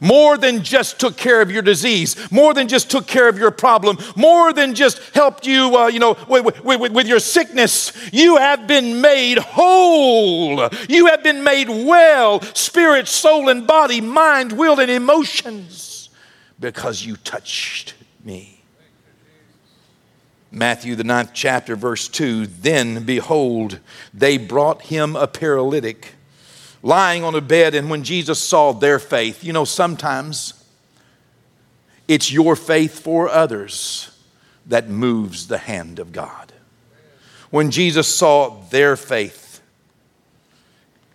More 0.00 0.38
than 0.38 0.62
just 0.62 1.00
took 1.00 1.16
care 1.16 1.42
of 1.42 1.50
your 1.50 1.62
disease, 1.62 2.30
more 2.30 2.54
than 2.54 2.68
just 2.68 2.92
took 2.92 3.08
care 3.08 3.28
of 3.28 3.38
your 3.38 3.50
problem, 3.50 3.98
more 4.14 4.52
than 4.52 4.72
just 4.72 5.00
helped 5.14 5.48
you, 5.48 5.76
uh, 5.76 5.88
you 5.88 5.98
know, 5.98 6.16
with, 6.28 6.62
with, 6.62 6.92
with 6.92 7.08
your 7.08 7.18
sickness. 7.18 7.92
You 8.12 8.36
have 8.36 8.68
been 8.68 9.00
made 9.00 9.38
whole. 9.38 10.68
You 10.88 11.06
have 11.06 11.24
been 11.24 11.42
made 11.42 11.68
well, 11.68 12.40
spirit, 12.54 13.08
soul, 13.08 13.48
and 13.48 13.66
body, 13.66 14.00
mind, 14.00 14.52
will, 14.52 14.78
and 14.78 14.92
emotions, 14.92 15.93
because 16.58 17.04
you 17.04 17.16
touched 17.16 17.94
me. 18.24 18.60
Matthew, 20.50 20.94
the 20.94 21.04
ninth 21.04 21.30
chapter, 21.34 21.74
verse 21.74 22.08
2 22.08 22.46
Then 22.46 23.04
behold, 23.04 23.80
they 24.12 24.38
brought 24.38 24.82
him 24.82 25.16
a 25.16 25.26
paralytic 25.26 26.14
lying 26.82 27.24
on 27.24 27.34
a 27.34 27.40
bed. 27.40 27.74
And 27.74 27.90
when 27.90 28.04
Jesus 28.04 28.38
saw 28.38 28.72
their 28.72 28.98
faith, 28.98 29.42
you 29.42 29.52
know, 29.52 29.64
sometimes 29.64 30.54
it's 32.06 32.30
your 32.30 32.54
faith 32.54 33.00
for 33.00 33.28
others 33.28 34.16
that 34.66 34.88
moves 34.88 35.48
the 35.48 35.58
hand 35.58 35.98
of 35.98 36.12
God. 36.12 36.52
When 37.50 37.70
Jesus 37.70 38.12
saw 38.12 38.60
their 38.70 38.96
faith, 38.96 39.43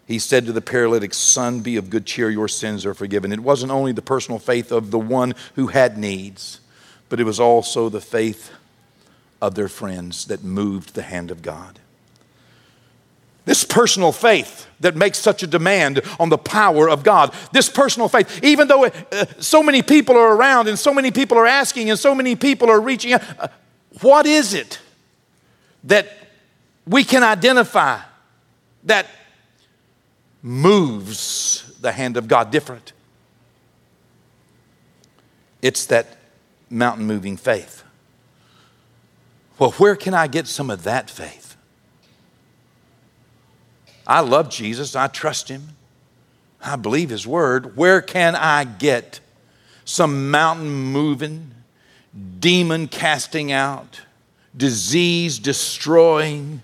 he 0.09 0.17
said 0.17 0.47
to 0.47 0.51
the 0.51 0.59
paralytic, 0.59 1.13
Son, 1.13 1.59
be 1.59 1.77
of 1.77 1.91
good 1.91 2.03
cheer, 2.03 2.31
your 2.31 2.47
sins 2.47 2.83
are 2.83 2.95
forgiven. 2.95 3.31
It 3.31 3.41
wasn't 3.41 3.71
only 3.71 3.91
the 3.91 4.01
personal 4.01 4.39
faith 4.39 4.71
of 4.71 4.89
the 4.89 4.97
one 4.97 5.35
who 5.53 5.67
had 5.67 5.99
needs, 5.99 6.61
but 7.09 7.19
it 7.19 7.25
was 7.25 7.39
also 7.39 7.89
the 7.89 8.01
faith 8.01 8.49
of 9.39 9.53
their 9.53 9.67
friends 9.67 10.25
that 10.25 10.43
moved 10.43 10.95
the 10.95 11.03
hand 11.03 11.29
of 11.29 11.43
God. 11.43 11.77
This 13.45 13.63
personal 13.63 14.11
faith 14.11 14.65
that 14.79 14.95
makes 14.95 15.19
such 15.19 15.43
a 15.43 15.47
demand 15.47 16.01
on 16.19 16.29
the 16.29 16.39
power 16.39 16.89
of 16.89 17.03
God. 17.03 17.31
This 17.51 17.69
personal 17.69 18.09
faith, 18.09 18.43
even 18.43 18.67
though 18.67 18.85
uh, 18.85 19.25
so 19.37 19.61
many 19.61 19.83
people 19.83 20.17
are 20.17 20.35
around 20.35 20.67
and 20.67 20.79
so 20.79 20.91
many 20.91 21.11
people 21.11 21.37
are 21.37 21.45
asking 21.45 21.91
and 21.91 21.99
so 21.99 22.15
many 22.15 22.35
people 22.35 22.67
are 22.71 22.81
reaching 22.81 23.13
out, 23.13 23.21
uh, 23.37 23.47
what 24.01 24.25
is 24.25 24.55
it 24.55 24.79
that 25.83 26.11
we 26.87 27.03
can 27.03 27.21
identify 27.21 27.99
that 28.85 29.05
moves 30.41 31.77
the 31.81 31.91
hand 31.91 32.17
of 32.17 32.27
God 32.27 32.51
different? 32.51 32.93
It's 35.61 35.85
that 35.87 36.17
mountain 36.69 37.05
moving 37.05 37.37
faith. 37.37 37.83
Well, 39.57 39.71
where 39.71 39.95
can 39.95 40.13
I 40.13 40.27
get 40.27 40.47
some 40.47 40.69
of 40.69 40.83
that 40.83 41.09
faith? 41.09 41.57
I 44.07 44.21
love 44.21 44.49
Jesus. 44.49 44.95
I 44.95 45.07
trust 45.07 45.49
him. 45.49 45.75
I 46.61 46.75
believe 46.75 47.09
his 47.09 47.27
word. 47.27 47.75
Where 47.75 48.01
can 48.01 48.35
I 48.35 48.63
get 48.63 49.19
some 49.85 50.31
mountain 50.31 50.69
moving, 50.69 51.51
demon 52.39 52.87
casting 52.87 53.51
out, 53.51 54.01
disease 54.55 55.39
destroying, 55.39 56.61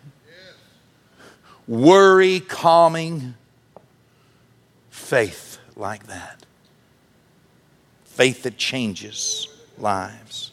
worry 1.67 2.39
calming 2.39 3.35
faith 5.06 5.60
like 5.76 6.08
that? 6.08 6.46
Faith 8.06 8.44
that 8.44 8.58
changes 8.58 9.48
lives. 9.78 10.52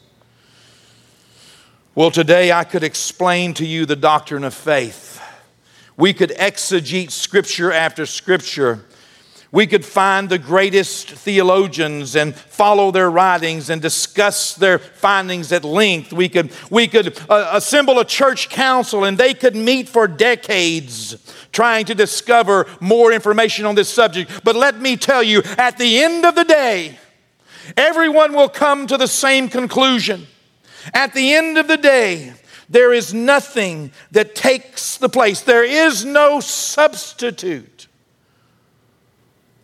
Well, 1.95 2.11
today 2.11 2.51
I 2.51 2.63
could 2.63 2.83
explain 2.83 3.53
to 3.55 3.65
you 3.65 3.85
the 3.85 3.95
doctrine 3.95 4.43
of 4.43 4.53
faith 4.53 5.13
we 5.95 6.13
could 6.13 6.31
exegete 6.31 7.11
scripture 7.11 7.71
after 7.71 8.05
scripture. 8.05 8.83
We 9.53 9.67
could 9.67 9.85
find 9.85 10.29
the 10.29 10.39
greatest 10.39 11.11
theologians 11.11 12.15
and 12.15 12.35
follow 12.35 12.89
their 12.89 13.11
writings 13.11 13.69
and 13.69 13.79
discuss 13.79 14.55
their 14.55 14.79
findings 14.79 15.51
at 15.51 15.63
length. 15.63 16.11
We 16.11 16.27
could, 16.27 16.51
we 16.71 16.87
could 16.87 17.19
uh, 17.29 17.51
assemble 17.53 17.99
a 17.99 18.05
church 18.05 18.49
council 18.49 19.03
and 19.03 19.15
they 19.15 19.35
could 19.35 19.55
meet 19.55 19.87
for 19.87 20.07
decades 20.07 21.35
trying 21.51 21.85
to 21.85 21.93
discover 21.93 22.65
more 22.79 23.11
information 23.11 23.67
on 23.67 23.75
this 23.75 23.89
subject. 23.89 24.43
But 24.43 24.55
let 24.55 24.81
me 24.81 24.97
tell 24.97 25.21
you, 25.21 25.43
at 25.59 25.77
the 25.77 26.01
end 26.01 26.25
of 26.25 26.33
the 26.33 26.45
day, 26.45 26.97
everyone 27.77 28.33
will 28.33 28.49
come 28.49 28.87
to 28.87 28.97
the 28.97 29.07
same 29.07 29.49
conclusion. 29.49 30.25
At 30.95 31.13
the 31.13 31.31
end 31.31 31.59
of 31.59 31.67
the 31.67 31.77
day, 31.77 32.33
there 32.69 32.91
is 32.91 33.13
nothing 33.13 33.91
that 34.09 34.33
takes 34.33 34.97
the 34.97 35.09
place. 35.09 35.41
There 35.41 35.63
is 35.63 36.03
no 36.03 36.39
substitute 36.39 37.72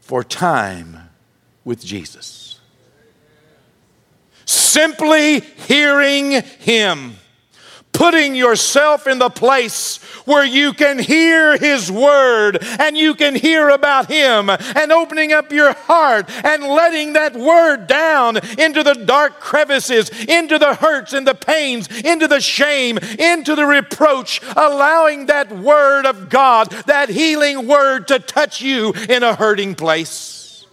for 0.09 0.23
time 0.23 0.97
with 1.63 1.85
Jesus. 1.85 2.59
Simply 4.43 5.41
hearing 5.67 6.31
Him 6.31 7.13
putting 7.99 8.33
yourself 8.33 9.07
in 9.07 9.19
the 9.19 9.29
place 9.29 9.97
where 10.23 10.45
you 10.45 10.71
can 10.71 10.97
hear 10.97 11.57
His 11.57 11.91
Word 11.91 12.57
and 12.79 12.97
you 12.97 13.13
can 13.13 13.35
hear 13.35 13.67
about 13.67 14.09
Him 14.09 14.49
and 14.49 14.93
opening 14.93 15.33
up 15.33 15.51
your 15.51 15.73
heart 15.73 16.29
and 16.45 16.63
letting 16.63 17.12
that 17.13 17.35
Word 17.35 17.88
down 17.88 18.38
into 18.57 18.83
the 18.83 18.93
dark 18.93 19.41
crevices, 19.41 20.09
into 20.29 20.57
the 20.57 20.75
hurts 20.75 21.12
and 21.12 21.27
the 21.27 21.35
pains, 21.35 21.89
into 21.99 22.29
the 22.29 22.39
shame, 22.39 22.97
into 22.97 23.53
the 23.53 23.65
reproach, 23.65 24.39
allowing 24.55 25.25
that 25.25 25.51
Word 25.51 26.05
of 26.05 26.29
God, 26.29 26.69
that 26.85 27.09
healing 27.09 27.67
Word 27.67 28.07
to 28.07 28.19
touch 28.19 28.62
you 28.62 28.93
in 29.09 29.23
a 29.23 29.35
hurting 29.35 29.75
place. 29.75 30.65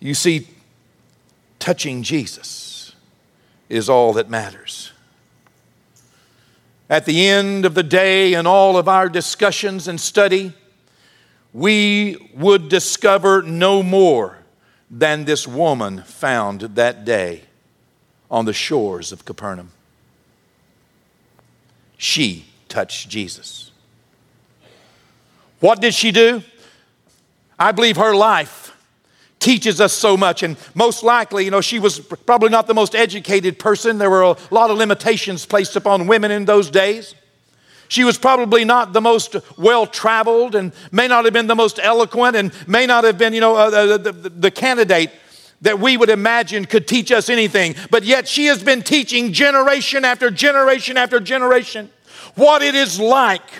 You 0.00 0.14
see, 0.14 0.46
touching 1.68 2.02
Jesus 2.02 2.94
is 3.68 3.90
all 3.90 4.14
that 4.14 4.30
matters. 4.30 4.90
At 6.88 7.04
the 7.04 7.28
end 7.28 7.66
of 7.66 7.74
the 7.74 7.82
day, 7.82 8.32
in 8.32 8.46
all 8.46 8.78
of 8.78 8.88
our 8.88 9.10
discussions 9.10 9.86
and 9.86 10.00
study, 10.00 10.54
we 11.52 12.30
would 12.34 12.70
discover 12.70 13.42
no 13.42 13.82
more 13.82 14.38
than 14.90 15.26
this 15.26 15.46
woman 15.46 16.04
found 16.04 16.62
that 16.62 17.04
day 17.04 17.42
on 18.30 18.46
the 18.46 18.54
shores 18.54 19.12
of 19.12 19.26
Capernaum. 19.26 19.72
She 21.98 22.46
touched 22.70 23.10
Jesus. 23.10 23.72
What 25.60 25.82
did 25.82 25.92
she 25.92 26.12
do? 26.12 26.42
I 27.58 27.72
believe 27.72 27.98
her 27.98 28.14
life 28.14 28.68
teaches 29.40 29.80
us 29.80 29.92
so 29.92 30.16
much. 30.16 30.42
And 30.42 30.56
most 30.74 31.02
likely, 31.02 31.44
you 31.44 31.50
know, 31.50 31.60
she 31.60 31.78
was 31.78 32.00
probably 32.00 32.48
not 32.48 32.66
the 32.66 32.74
most 32.74 32.94
educated 32.94 33.58
person. 33.58 33.98
There 33.98 34.10
were 34.10 34.22
a 34.22 34.36
lot 34.50 34.70
of 34.70 34.78
limitations 34.78 35.46
placed 35.46 35.76
upon 35.76 36.06
women 36.06 36.30
in 36.30 36.44
those 36.44 36.70
days. 36.70 37.14
She 37.88 38.04
was 38.04 38.18
probably 38.18 38.64
not 38.64 38.92
the 38.92 39.00
most 39.00 39.36
well 39.56 39.86
traveled 39.86 40.54
and 40.54 40.72
may 40.92 41.08
not 41.08 41.24
have 41.24 41.32
been 41.32 41.46
the 41.46 41.54
most 41.54 41.78
eloquent 41.82 42.36
and 42.36 42.52
may 42.68 42.86
not 42.86 43.04
have 43.04 43.16
been, 43.16 43.32
you 43.32 43.40
know, 43.40 43.56
uh, 43.56 43.96
the, 43.96 44.12
the, 44.12 44.28
the 44.28 44.50
candidate 44.50 45.10
that 45.62 45.80
we 45.80 45.96
would 45.96 46.10
imagine 46.10 46.66
could 46.66 46.86
teach 46.86 47.10
us 47.10 47.28
anything. 47.28 47.74
But 47.90 48.04
yet 48.04 48.28
she 48.28 48.46
has 48.46 48.62
been 48.62 48.82
teaching 48.82 49.32
generation 49.32 50.04
after 50.04 50.30
generation 50.30 50.96
after 50.96 51.18
generation 51.18 51.90
what 52.34 52.62
it 52.62 52.74
is 52.74 53.00
like 53.00 53.50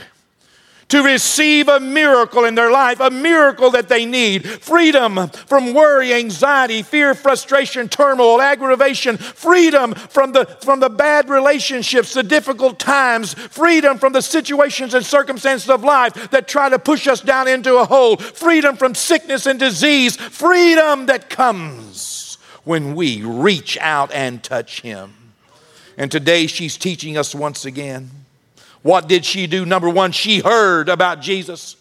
to 0.89 1.03
receive 1.03 1.69
a 1.69 1.81
miracle 1.81 2.45
in 2.45 2.55
their 2.55 2.71
life, 2.71 3.01
a 3.01 3.11
miracle 3.11 3.71
that 3.71 3.89
they 3.89 4.07
need. 4.07 4.47
Freedom 4.47 5.29
from 5.29 5.75
worry, 5.75 6.15
anxiety, 6.15 6.83
fear, 6.83 7.15
frustration, 7.15 7.89
turmoil, 7.89 8.41
aggravation, 8.41 9.17
freedom 9.17 9.95
from 9.95 10.33
the, 10.33 10.47
from 10.63 10.81
the 10.81 10.89
bad 10.89 11.29
relationships, 11.29 12.15
the 12.15 12.23
difficult 12.23 12.79
times, 12.79 13.35
freedom 13.35 13.99
from 13.99 14.13
the 14.13 14.23
situations 14.23 14.95
and 14.95 15.05
circumstances 15.05 15.69
of 15.69 15.85
life 15.85 16.31
that 16.31 16.49
try 16.49 16.69
to 16.69 16.79
push 16.79 17.07
us 17.07 17.21
down 17.21 17.49
into 17.49 17.77
a 17.77 17.85
hole, 17.85 18.17
freedom 18.17 18.77
from 18.77 18.95
sickness 18.95 19.47
and 19.47 19.59
disease, 19.59 20.17
freedom 20.17 21.07
that 21.07 21.29
comes 21.29 22.39
when 22.65 22.95
we 22.95 23.23
reach 23.23 23.79
out 23.81 24.13
and 24.13 24.43
touch 24.43 24.81
Him. 24.81 25.15
And 25.97 26.11
today 26.13 26.47
she's 26.47 26.77
teaching 26.77 27.17
us 27.17 27.35
once 27.35 27.65
again 27.65 28.11
what 28.89 29.07
did 29.07 29.27
she 29.27 29.47
do? 29.47 29.67
Number 29.67 29.91
one, 29.91 30.13
she 30.13 30.41
heard 30.41 30.89
about 30.89 31.21
Jesus 31.21 31.77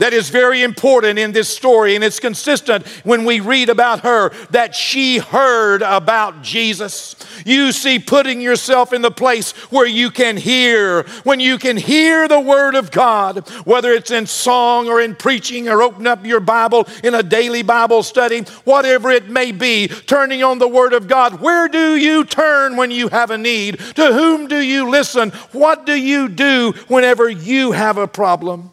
that 0.00 0.12
is 0.14 0.30
very 0.30 0.62
important 0.62 1.18
in 1.18 1.32
this 1.32 1.48
story, 1.48 1.94
and 1.94 2.02
it's 2.02 2.18
consistent 2.18 2.86
when 3.04 3.24
we 3.24 3.40
read 3.40 3.68
about 3.68 4.00
her 4.00 4.30
that 4.50 4.74
she 4.74 5.18
heard 5.18 5.82
about 5.82 6.42
Jesus. 6.42 7.14
You 7.44 7.70
see, 7.70 7.98
putting 7.98 8.40
yourself 8.40 8.92
in 8.92 9.02
the 9.02 9.10
place 9.10 9.52
where 9.70 9.86
you 9.86 10.10
can 10.10 10.38
hear, 10.38 11.02
when 11.24 11.38
you 11.38 11.58
can 11.58 11.76
hear 11.76 12.28
the 12.28 12.40
Word 12.40 12.74
of 12.74 12.90
God, 12.90 13.46
whether 13.66 13.92
it's 13.92 14.10
in 14.10 14.26
song 14.26 14.88
or 14.88 15.02
in 15.02 15.14
preaching 15.14 15.68
or 15.68 15.82
open 15.82 16.06
up 16.06 16.24
your 16.24 16.40
Bible 16.40 16.88
in 17.04 17.14
a 17.14 17.22
daily 17.22 17.62
Bible 17.62 18.02
study, 18.02 18.40
whatever 18.64 19.10
it 19.10 19.28
may 19.28 19.52
be, 19.52 19.86
turning 19.88 20.42
on 20.42 20.58
the 20.58 20.68
Word 20.68 20.94
of 20.94 21.08
God. 21.08 21.40
Where 21.40 21.68
do 21.68 21.96
you 21.96 22.24
turn 22.24 22.76
when 22.76 22.90
you 22.90 23.08
have 23.08 23.30
a 23.30 23.38
need? 23.38 23.78
To 23.96 24.14
whom 24.14 24.48
do 24.48 24.58
you 24.58 24.88
listen? 24.88 25.28
What 25.52 25.84
do 25.84 25.94
you 25.94 26.30
do 26.30 26.72
whenever 26.88 27.28
you 27.28 27.72
have 27.72 27.98
a 27.98 28.08
problem? 28.08 28.70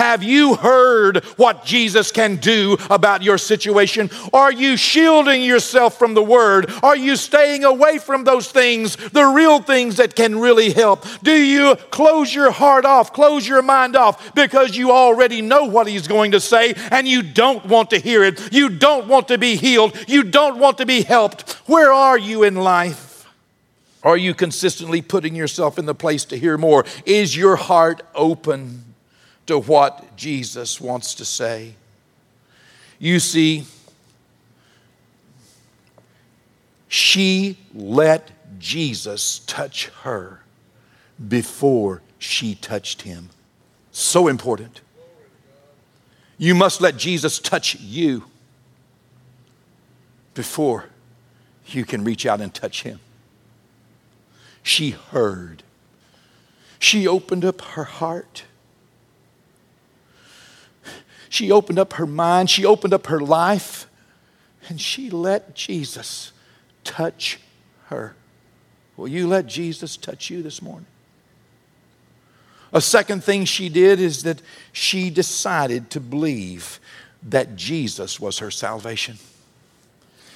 Have 0.00 0.22
you 0.22 0.54
heard 0.54 1.22
what 1.36 1.66
Jesus 1.66 2.10
can 2.10 2.36
do 2.36 2.78
about 2.88 3.22
your 3.22 3.36
situation? 3.36 4.08
Are 4.32 4.50
you 4.50 4.78
shielding 4.78 5.42
yourself 5.42 5.98
from 5.98 6.14
the 6.14 6.22
Word? 6.22 6.72
Are 6.82 6.96
you 6.96 7.16
staying 7.16 7.64
away 7.64 7.98
from 7.98 8.24
those 8.24 8.50
things, 8.50 8.96
the 8.96 9.26
real 9.26 9.60
things 9.60 9.98
that 9.98 10.16
can 10.16 10.38
really 10.38 10.72
help? 10.72 11.04
Do 11.22 11.34
you 11.34 11.76
close 11.90 12.34
your 12.34 12.50
heart 12.50 12.86
off, 12.86 13.12
close 13.12 13.46
your 13.46 13.60
mind 13.60 13.94
off 13.94 14.34
because 14.34 14.74
you 14.74 14.90
already 14.90 15.42
know 15.42 15.66
what 15.66 15.86
He's 15.86 16.08
going 16.08 16.30
to 16.30 16.40
say 16.40 16.72
and 16.90 17.06
you 17.06 17.22
don't 17.22 17.66
want 17.66 17.90
to 17.90 17.98
hear 17.98 18.24
it? 18.24 18.54
You 18.54 18.70
don't 18.70 19.06
want 19.06 19.28
to 19.28 19.36
be 19.36 19.56
healed. 19.56 19.94
You 20.08 20.22
don't 20.22 20.58
want 20.58 20.78
to 20.78 20.86
be 20.86 21.02
helped. 21.02 21.50
Where 21.68 21.92
are 21.92 22.16
you 22.16 22.42
in 22.42 22.54
life? 22.54 23.26
Are 24.02 24.16
you 24.16 24.32
consistently 24.32 25.02
putting 25.02 25.36
yourself 25.36 25.78
in 25.78 25.84
the 25.84 25.94
place 25.94 26.24
to 26.24 26.38
hear 26.38 26.56
more? 26.56 26.86
Is 27.04 27.36
your 27.36 27.56
heart 27.56 28.00
open? 28.14 28.89
To 29.50 29.58
what 29.58 30.16
Jesus 30.16 30.80
wants 30.80 31.16
to 31.16 31.24
say. 31.24 31.74
You 33.00 33.18
see, 33.18 33.64
she 36.86 37.58
let 37.74 38.30
Jesus 38.60 39.40
touch 39.48 39.88
her 40.02 40.42
before 41.28 42.00
she 42.16 42.54
touched 42.54 43.02
him. 43.02 43.30
So 43.90 44.28
important. 44.28 44.82
You 46.38 46.54
must 46.54 46.80
let 46.80 46.96
Jesus 46.96 47.40
touch 47.40 47.74
you 47.80 48.26
before 50.34 50.84
you 51.66 51.84
can 51.84 52.04
reach 52.04 52.24
out 52.24 52.40
and 52.40 52.54
touch 52.54 52.84
him. 52.84 53.00
She 54.62 54.90
heard. 54.90 55.64
She 56.78 57.08
opened 57.08 57.44
up 57.44 57.60
her 57.62 57.84
heart. 57.84 58.44
She 61.30 61.50
opened 61.50 61.78
up 61.78 61.94
her 61.94 62.06
mind. 62.06 62.50
She 62.50 62.66
opened 62.66 62.92
up 62.92 63.06
her 63.06 63.20
life. 63.20 63.86
And 64.68 64.78
she 64.78 65.08
let 65.08 65.54
Jesus 65.54 66.32
touch 66.84 67.40
her. 67.86 68.14
Will 68.96 69.08
you 69.08 69.26
let 69.26 69.46
Jesus 69.46 69.96
touch 69.96 70.28
you 70.28 70.42
this 70.42 70.60
morning? 70.60 70.86
A 72.72 72.80
second 72.80 73.24
thing 73.24 73.44
she 73.44 73.68
did 73.68 74.00
is 74.00 74.24
that 74.24 74.42
she 74.72 75.08
decided 75.08 75.88
to 75.90 76.00
believe 76.00 76.80
that 77.22 77.56
Jesus 77.56 78.20
was 78.20 78.38
her 78.38 78.50
salvation. 78.50 79.16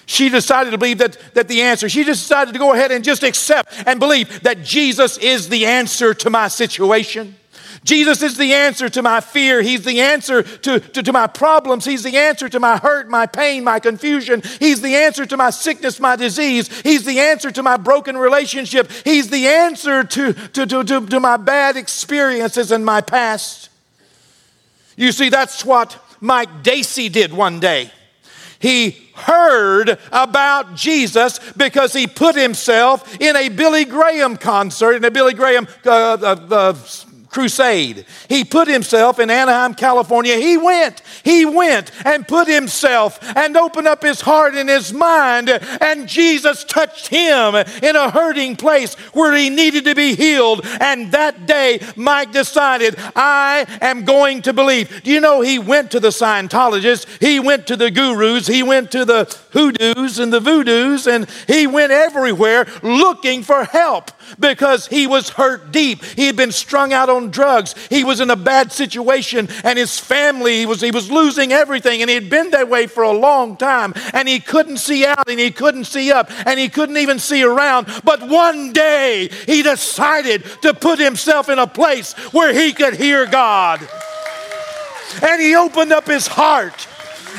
She 0.07 0.28
decided 0.28 0.70
to 0.70 0.78
believe 0.78 0.98
that, 0.98 1.18
that 1.35 1.48
the 1.48 1.62
answer, 1.62 1.88
she 1.88 2.04
decided 2.04 2.52
to 2.52 2.59
go 2.59 2.72
ahead 2.72 2.92
and 2.92 3.02
just 3.02 3.22
accept 3.22 3.72
and 3.87 3.98
believe 3.98 4.42
that 4.42 4.62
Jesus 4.62 5.18
is 5.18 5.48
the 5.48 5.66
answer 5.66 6.14
to 6.14 6.30
my 6.30 6.48
situation. 6.48 7.37
Jesus 7.85 8.23
is 8.23 8.38
the 8.38 8.55
answer 8.55 8.88
to 8.88 9.03
my 9.03 9.20
fear. 9.20 9.61
He's 9.61 9.85
the 9.85 10.01
answer 10.01 10.42
to, 10.42 10.81
to, 10.81 11.03
to, 11.03 11.12
my 11.12 11.27
problems. 11.27 11.85
He's 11.85 12.03
the 12.03 12.16
answer 12.16 12.49
to 12.49 12.59
my 12.59 12.79
hurt, 12.79 13.11
my 13.11 13.27
pain, 13.27 13.62
my 13.62 13.79
confusion. 13.79 14.42
He's 14.59 14.81
the 14.81 14.94
answer 14.94 15.27
to 15.27 15.37
my 15.37 15.51
sickness, 15.51 16.01
my 16.01 16.16
disease. 16.16 16.81
He's 16.81 17.05
the 17.05 17.20
answer 17.20 17.51
to 17.51 17.62
my 17.62 17.77
broken 17.77 18.16
relationship. 18.16 18.90
He's 19.05 19.29
the 19.29 19.47
answer 19.47 20.03
to, 20.03 20.33
to, 20.33 20.66
to, 20.66 20.85
to, 20.85 21.07
to 21.07 21.20
my 21.20 21.37
bad 21.37 21.77
experiences 21.77 22.73
in 22.73 22.85
my 22.85 23.03
past. 23.03 23.68
You 24.97 25.12
see, 25.12 25.29
that's 25.29 25.62
what 25.62 25.99
Mike 26.20 26.62
Dacey 26.62 27.11
did 27.11 27.35
one 27.35 27.61
day. 27.61 27.90
He 28.61 28.92
heard 29.14 29.99
about 30.11 30.75
Jesus 30.75 31.38
because 31.53 31.92
he 31.92 32.07
put 32.07 32.35
himself 32.35 33.20
in 33.20 33.37
a 33.37 33.51
Billy 33.51 33.85
Graham 33.85 34.38
concert, 34.38 34.94
in 34.94 35.05
a 35.05 35.11
Billy 35.11 35.35
Graham 35.35 35.68
uh, 35.85 35.90
uh, 35.90 36.47
uh, 36.51 36.75
crusade. 37.35 38.07
He 38.29 38.44
put 38.44 38.68
himself 38.68 39.18
in 39.18 39.29
Anaheim, 39.29 39.75
California. 39.75 40.37
He 40.37 40.57
went, 40.57 41.03
he 41.25 41.44
went 41.44 41.90
and 42.07 42.27
put 42.27 42.47
himself 42.47 43.18
and 43.37 43.57
opened 43.57 43.88
up 43.88 44.05
his 44.05 44.20
heart 44.20 44.55
and 44.55 44.68
his 44.68 44.92
mind, 44.92 45.51
and 45.51 46.09
Jesus 46.09 46.62
touched 46.62 47.09
him 47.09 47.57
in 47.57 47.97
a 47.97 48.09
hurting 48.09 48.55
place 48.55 48.94
where 49.12 49.35
he 49.35 49.51
needed 49.51 49.85
to 49.85 49.97
be 49.97 50.14
healed. 50.14 50.64
And 50.81 51.11
that 51.11 51.47
day, 51.47 51.81
Mike 51.97 52.31
decided, 52.31 52.94
I 53.16 53.66
am 53.81 54.05
going 54.05 54.42
to 54.42 54.53
believe. 54.53 55.03
Do 55.03 55.11
you 55.11 55.20
know 55.20 55.40
he 55.40 55.59
went 55.59 55.90
to 55.90 56.01
the 56.01 56.09
Scientologists, 56.09 57.20
he 57.20 57.40
went 57.40 57.66
to 57.66 57.77
the 57.77 57.90
gurus, 57.90 58.47
he 58.47 58.62
went 58.62 58.92
to 58.92 59.05
the 59.05 59.25
hoodoos 59.53 60.20
and 60.20 60.33
the 60.33 60.40
voodoos, 60.40 61.09
and 61.12 61.29
he 61.49 61.66
went 61.66 61.90
everywhere 61.90 62.64
looking 62.85 63.42
for 63.42 63.64
help 63.64 64.12
because 64.38 64.87
he 64.87 65.09
was 65.09 65.31
hurt 65.31 65.73
deep. 65.73 66.05
He 66.05 66.27
had 66.27 66.37
been 66.37 66.53
strung 66.53 66.92
out 66.92 67.09
on 67.24 67.30
drugs. 67.30 67.74
He 67.88 68.04
was 68.04 68.20
in 68.20 68.30
a 68.30 68.37
bad 68.37 68.72
situation, 68.72 69.48
and 69.64 69.78
his 69.78 69.98
family, 69.98 70.58
he 70.58 70.66
was, 70.66 70.80
he 70.80 70.90
was 70.90 71.10
losing 71.10 71.52
everything, 71.52 72.00
and 72.02 72.08
he 72.08 72.14
had 72.14 72.30
been 72.30 72.50
that 72.50 72.68
way 72.68 72.87
for 72.87 73.02
a 73.02 73.12
long 73.12 73.56
time. 73.56 73.94
And 74.12 74.28
he 74.28 74.40
couldn't 74.40 74.78
see 74.78 75.04
out, 75.04 75.28
and 75.28 75.40
he 75.40 75.50
couldn't 75.50 75.84
see 75.84 76.12
up, 76.12 76.30
and 76.46 76.58
he 76.58 76.68
couldn't 76.68 76.98
even 76.98 77.18
see 77.18 77.42
around. 77.42 77.88
But 78.04 78.22
one 78.28 78.72
day, 78.72 79.30
he 79.46 79.62
decided 79.62 80.44
to 80.62 80.74
put 80.74 80.98
himself 80.98 81.48
in 81.48 81.58
a 81.58 81.66
place 81.66 82.12
where 82.32 82.52
he 82.52 82.72
could 82.72 82.94
hear 82.94 83.26
God. 83.26 83.87
And 85.22 85.40
he 85.40 85.54
opened 85.54 85.92
up 85.92 86.06
his 86.06 86.26
heart 86.26 86.88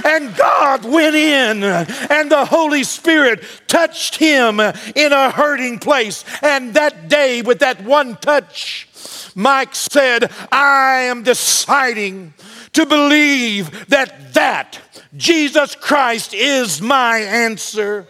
and 0.04 0.36
God 0.36 0.84
went 0.84 1.16
in, 1.16 1.64
and 1.64 2.30
the 2.30 2.44
Holy 2.46 2.84
Spirit 2.84 3.44
touched 3.68 4.18
him 4.18 4.60
in 4.60 5.14
a 5.14 5.32
hurting 5.32 5.80
place. 5.80 6.26
And 6.42 6.74
that 6.74 7.08
day, 7.08 7.42
with 7.42 7.60
that 7.60 7.82
one 7.82 8.18
touch, 8.18 8.90
Mike 9.36 9.76
said, 9.76 10.32
I 10.50 11.02
am 11.10 11.24
deciding 11.24 12.34
to 12.72 12.86
believe 12.86 13.90
that 13.90 14.34
that 14.34 14.80
Jesus 15.16 15.76
Christ 15.76 16.34
is 16.34 16.82
my 16.82 17.20
answer. 17.20 18.08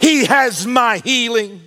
He 0.00 0.24
has 0.24 0.66
my 0.66 0.98
healing. 0.98 1.62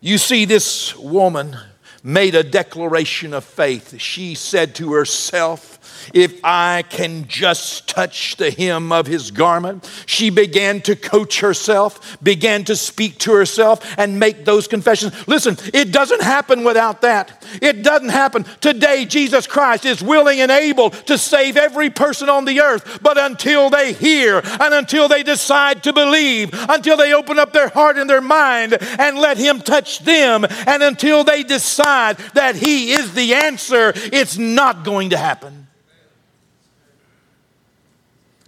You 0.00 0.18
see, 0.18 0.44
this 0.44 0.96
woman 0.96 1.56
made 2.02 2.34
a 2.34 2.44
declaration 2.44 3.32
of 3.32 3.44
faith. 3.44 4.00
She 4.00 4.34
said 4.34 4.74
to 4.76 4.92
herself, 4.92 5.75
if 6.14 6.40
I 6.44 6.84
can 6.88 7.26
just 7.28 7.88
touch 7.88 8.36
the 8.36 8.50
hem 8.50 8.92
of 8.92 9.06
his 9.06 9.30
garment. 9.30 9.90
She 10.06 10.30
began 10.30 10.80
to 10.82 10.96
coach 10.96 11.40
herself, 11.40 12.18
began 12.22 12.64
to 12.64 12.76
speak 12.76 13.18
to 13.20 13.32
herself, 13.32 13.84
and 13.98 14.20
make 14.20 14.44
those 14.44 14.68
confessions. 14.68 15.12
Listen, 15.28 15.56
it 15.72 15.92
doesn't 15.92 16.22
happen 16.22 16.64
without 16.64 17.02
that. 17.02 17.44
It 17.60 17.82
doesn't 17.82 18.10
happen. 18.10 18.44
Today, 18.60 19.04
Jesus 19.04 19.46
Christ 19.46 19.84
is 19.84 20.02
willing 20.02 20.40
and 20.40 20.50
able 20.50 20.90
to 20.90 21.18
save 21.18 21.56
every 21.56 21.90
person 21.90 22.28
on 22.28 22.44
the 22.44 22.60
earth, 22.60 23.00
but 23.02 23.18
until 23.18 23.70
they 23.70 23.92
hear 23.92 24.40
and 24.60 24.74
until 24.74 25.08
they 25.08 25.22
decide 25.22 25.82
to 25.84 25.92
believe, 25.92 26.50
until 26.68 26.96
they 26.96 27.12
open 27.12 27.38
up 27.38 27.52
their 27.52 27.68
heart 27.68 27.96
and 27.96 28.08
their 28.08 28.20
mind 28.20 28.76
and 28.80 29.18
let 29.18 29.38
him 29.38 29.60
touch 29.60 30.00
them, 30.00 30.44
and 30.66 30.82
until 30.82 31.24
they 31.24 31.42
decide 31.42 32.16
that 32.34 32.56
he 32.56 32.92
is 32.92 33.14
the 33.14 33.34
answer, 33.34 33.92
it's 33.96 34.38
not 34.38 34.84
going 34.84 35.10
to 35.10 35.16
happen. 35.16 35.65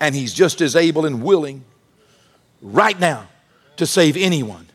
And 0.00 0.14
He's 0.14 0.32
just 0.32 0.60
as 0.60 0.76
able 0.76 1.06
and 1.06 1.22
willing 1.22 1.64
right 2.62 2.98
now 2.98 3.28
to 3.76 3.86
save 3.86 4.16
anyone 4.16 4.66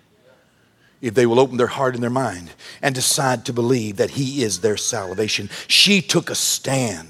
if 1.01 1.13
they 1.13 1.25
will 1.25 1.39
open 1.39 1.57
their 1.57 1.67
heart 1.67 1.95
and 1.95 2.03
their 2.03 2.09
mind 2.09 2.51
and 2.81 2.95
decide 2.95 3.45
to 3.45 3.53
believe 3.53 3.97
that 3.97 4.11
He 4.11 4.43
is 4.43 4.61
their 4.61 4.77
salvation. 4.77 5.49
She 5.67 6.01
took 6.01 6.29
a 6.29 6.35
stand 6.35 7.09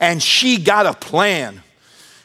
and 0.00 0.22
she 0.22 0.58
got 0.58 0.86
a 0.86 0.94
plan. 0.94 1.62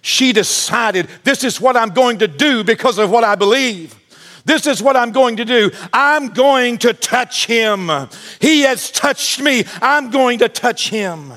She 0.02 0.32
decided, 0.32 1.10
this 1.24 1.44
is 1.44 1.60
what 1.60 1.76
I'm 1.76 1.90
going 1.90 2.20
to 2.20 2.28
do 2.28 2.64
because 2.64 2.98
of 2.98 3.12
what 3.12 3.24
I 3.24 3.36
believe. 3.36 3.94
This 4.46 4.66
is 4.66 4.82
what 4.82 4.96
I'm 4.96 5.12
going 5.12 5.36
to 5.38 5.46
do. 5.46 5.72
I'm 5.92 6.30
going 6.30 6.78
to 6.78 6.94
touch 6.94 7.46
him. 7.48 7.92
He 8.40 8.62
has 8.62 8.90
touched 8.90 9.42
me. 9.42 9.66
I'm 9.82 10.10
going 10.10 10.40
to 10.40 10.48
touch 10.48 10.90
him. 10.90 11.34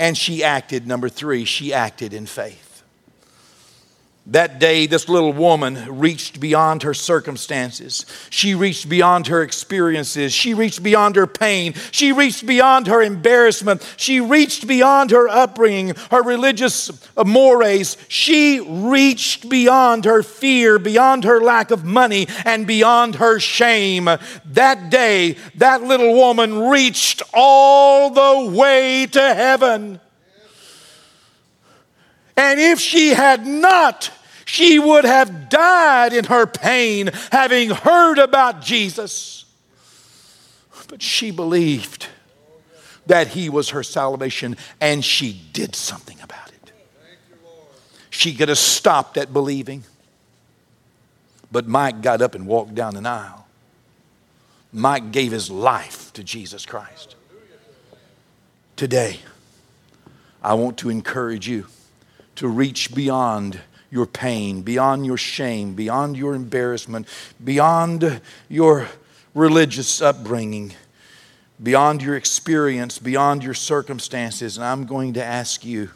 And 0.00 0.18
she 0.18 0.42
acted, 0.42 0.84
number 0.84 1.08
three, 1.08 1.44
she 1.44 1.72
acted 1.72 2.12
in 2.12 2.26
faith. 2.26 2.67
That 4.30 4.58
day, 4.58 4.86
this 4.86 5.08
little 5.08 5.32
woman 5.32 5.98
reached 5.98 6.38
beyond 6.38 6.82
her 6.82 6.92
circumstances. 6.92 8.04
She 8.28 8.54
reached 8.54 8.86
beyond 8.86 9.28
her 9.28 9.40
experiences. 9.40 10.34
She 10.34 10.52
reached 10.52 10.82
beyond 10.82 11.16
her 11.16 11.26
pain. 11.26 11.72
She 11.92 12.12
reached 12.12 12.44
beyond 12.44 12.88
her 12.88 13.00
embarrassment. 13.00 13.82
She 13.96 14.20
reached 14.20 14.66
beyond 14.66 15.12
her 15.12 15.30
upbringing, 15.30 15.94
her 16.10 16.22
religious 16.22 16.90
mores. 17.16 17.96
She 18.08 18.60
reached 18.60 19.48
beyond 19.48 20.04
her 20.04 20.22
fear, 20.22 20.78
beyond 20.78 21.24
her 21.24 21.40
lack 21.40 21.70
of 21.70 21.86
money, 21.86 22.28
and 22.44 22.66
beyond 22.66 23.14
her 23.14 23.40
shame. 23.40 24.10
That 24.44 24.90
day, 24.90 25.38
that 25.54 25.82
little 25.84 26.12
woman 26.12 26.68
reached 26.68 27.22
all 27.32 28.10
the 28.10 28.54
way 28.54 29.06
to 29.06 29.34
heaven. 29.34 30.00
And 32.36 32.60
if 32.60 32.78
she 32.78 33.08
had 33.08 33.46
not 33.46 34.12
she 34.48 34.78
would 34.78 35.04
have 35.04 35.50
died 35.50 36.14
in 36.14 36.24
her 36.24 36.46
pain 36.46 37.10
having 37.30 37.68
heard 37.68 38.18
about 38.18 38.62
Jesus. 38.62 39.44
But 40.88 41.02
she 41.02 41.30
believed 41.30 42.06
that 43.06 43.28
he 43.28 43.50
was 43.50 43.68
her 43.70 43.82
salvation 43.82 44.56
and 44.80 45.04
she 45.04 45.38
did 45.52 45.76
something 45.76 46.18
about 46.22 46.48
it. 46.48 46.72
She 48.08 48.34
could 48.34 48.48
have 48.48 48.56
stopped 48.56 49.18
at 49.18 49.34
believing. 49.34 49.84
But 51.52 51.68
Mike 51.68 52.00
got 52.00 52.22
up 52.22 52.34
and 52.34 52.46
walked 52.46 52.74
down 52.74 52.96
an 52.96 53.04
aisle. 53.04 53.46
Mike 54.72 55.12
gave 55.12 55.30
his 55.30 55.50
life 55.50 56.10
to 56.14 56.24
Jesus 56.24 56.64
Christ. 56.64 57.16
Today, 58.76 59.20
I 60.42 60.54
want 60.54 60.78
to 60.78 60.88
encourage 60.88 61.46
you 61.46 61.66
to 62.36 62.48
reach 62.48 62.94
beyond 62.94 63.60
your 63.90 64.06
pain, 64.06 64.62
beyond 64.62 65.06
your 65.06 65.16
shame, 65.16 65.74
beyond 65.74 66.16
your 66.16 66.34
embarrassment, 66.34 67.08
beyond 67.42 68.20
your 68.48 68.88
religious 69.34 70.02
upbringing, 70.02 70.74
beyond 71.62 72.02
your 72.02 72.16
experience, 72.16 72.98
beyond 72.98 73.42
your 73.42 73.54
circumstances. 73.54 74.56
And 74.56 74.64
I'm 74.64 74.84
going 74.84 75.14
to 75.14 75.24
ask 75.24 75.64
you 75.64 75.90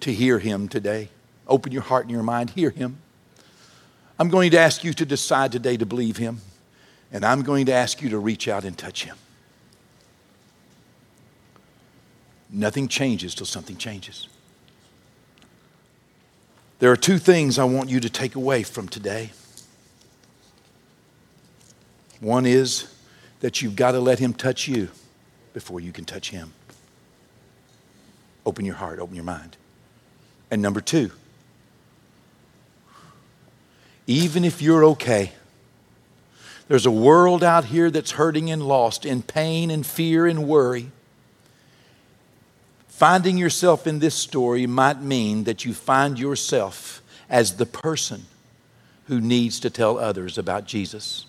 to 0.00 0.12
hear 0.12 0.38
Him 0.38 0.68
today. 0.68 1.10
Open 1.46 1.72
your 1.72 1.82
heart 1.82 2.04
and 2.04 2.10
your 2.10 2.22
mind, 2.22 2.50
hear 2.50 2.70
Him. 2.70 2.98
I'm 4.18 4.30
going 4.30 4.50
to 4.52 4.58
ask 4.58 4.82
you 4.82 4.94
to 4.94 5.04
decide 5.04 5.52
today 5.52 5.76
to 5.76 5.84
believe 5.84 6.16
Him, 6.16 6.40
and 7.12 7.24
I'm 7.24 7.42
going 7.42 7.66
to 7.66 7.72
ask 7.72 8.00
you 8.00 8.08
to 8.10 8.18
reach 8.18 8.48
out 8.48 8.64
and 8.64 8.76
touch 8.76 9.04
Him. 9.04 9.16
Nothing 12.48 12.88
changes 12.88 13.34
till 13.34 13.46
something 13.46 13.76
changes. 13.76 14.28
There 16.78 16.92
are 16.92 16.96
two 16.96 17.18
things 17.18 17.58
I 17.58 17.64
want 17.64 17.88
you 17.88 18.00
to 18.00 18.10
take 18.10 18.34
away 18.34 18.62
from 18.62 18.88
today. 18.88 19.30
One 22.20 22.44
is 22.44 22.92
that 23.40 23.62
you've 23.62 23.76
got 23.76 23.92
to 23.92 24.00
let 24.00 24.18
Him 24.18 24.34
touch 24.34 24.68
you 24.68 24.88
before 25.54 25.80
you 25.80 25.92
can 25.92 26.04
touch 26.04 26.30
Him. 26.30 26.52
Open 28.44 28.64
your 28.64 28.74
heart, 28.74 28.98
open 28.98 29.14
your 29.14 29.24
mind. 29.24 29.56
And 30.50 30.62
number 30.62 30.80
two, 30.80 31.10
even 34.06 34.44
if 34.44 34.62
you're 34.62 34.84
okay, 34.84 35.32
there's 36.68 36.86
a 36.86 36.90
world 36.90 37.42
out 37.42 37.66
here 37.66 37.90
that's 37.90 38.12
hurting 38.12 38.50
and 38.50 38.62
lost 38.62 39.06
in 39.06 39.22
pain 39.22 39.70
and 39.70 39.84
fear 39.86 40.26
and 40.26 40.46
worry. 40.46 40.90
Finding 42.96 43.36
yourself 43.36 43.86
in 43.86 43.98
this 43.98 44.14
story 44.14 44.66
might 44.66 45.02
mean 45.02 45.44
that 45.44 45.66
you 45.66 45.74
find 45.74 46.18
yourself 46.18 47.02
as 47.28 47.56
the 47.56 47.66
person 47.66 48.24
who 49.08 49.20
needs 49.20 49.60
to 49.60 49.68
tell 49.68 49.98
others 49.98 50.38
about 50.38 50.64
Jesus. 50.64 51.26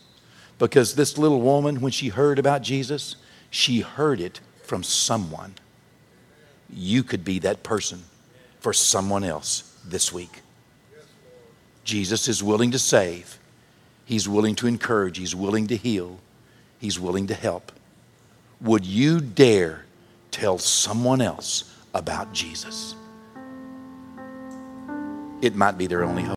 Because 0.59 0.95
this 0.95 1.18
little 1.18 1.41
woman, 1.41 1.82
when 1.82 1.91
she 1.91 2.07
heard 2.07 2.39
about 2.39 2.61
Jesus, 2.61 3.18
she 3.49 3.82
heard 3.82 4.22
it 4.22 4.39
from 4.63 4.82
someone. 4.82 5.55
You 6.70 7.03
could 7.03 7.26
be 7.26 7.38
that 7.39 7.63
person 7.63 8.05
for 8.61 8.72
someone 8.72 9.26
else 9.26 9.78
this 9.86 10.13
week. 10.13 10.43
Jesus 11.84 12.30
is 12.30 12.41
willing 12.41 12.72
to 12.72 12.80
save, 12.80 13.38
He's 14.05 14.30
willing 14.30 14.55
to 14.55 14.68
encourage, 14.68 15.18
He's 15.18 15.36
willing 15.36 15.68
to 15.68 15.76
heal, 15.76 16.20
He's 16.80 16.97
willing 16.97 17.28
to 17.28 17.34
help. 17.34 17.74
Would 18.61 18.86
you 18.86 19.20
dare 19.20 19.84
tell 20.38 20.60
someone 20.60 21.20
else 21.20 21.76
about 21.96 22.32
Jesus? 22.32 22.96
It 25.42 25.56
might 25.56 25.80
be 25.80 25.88
their 25.88 26.04
only 26.04 26.22
hope. 26.22 26.36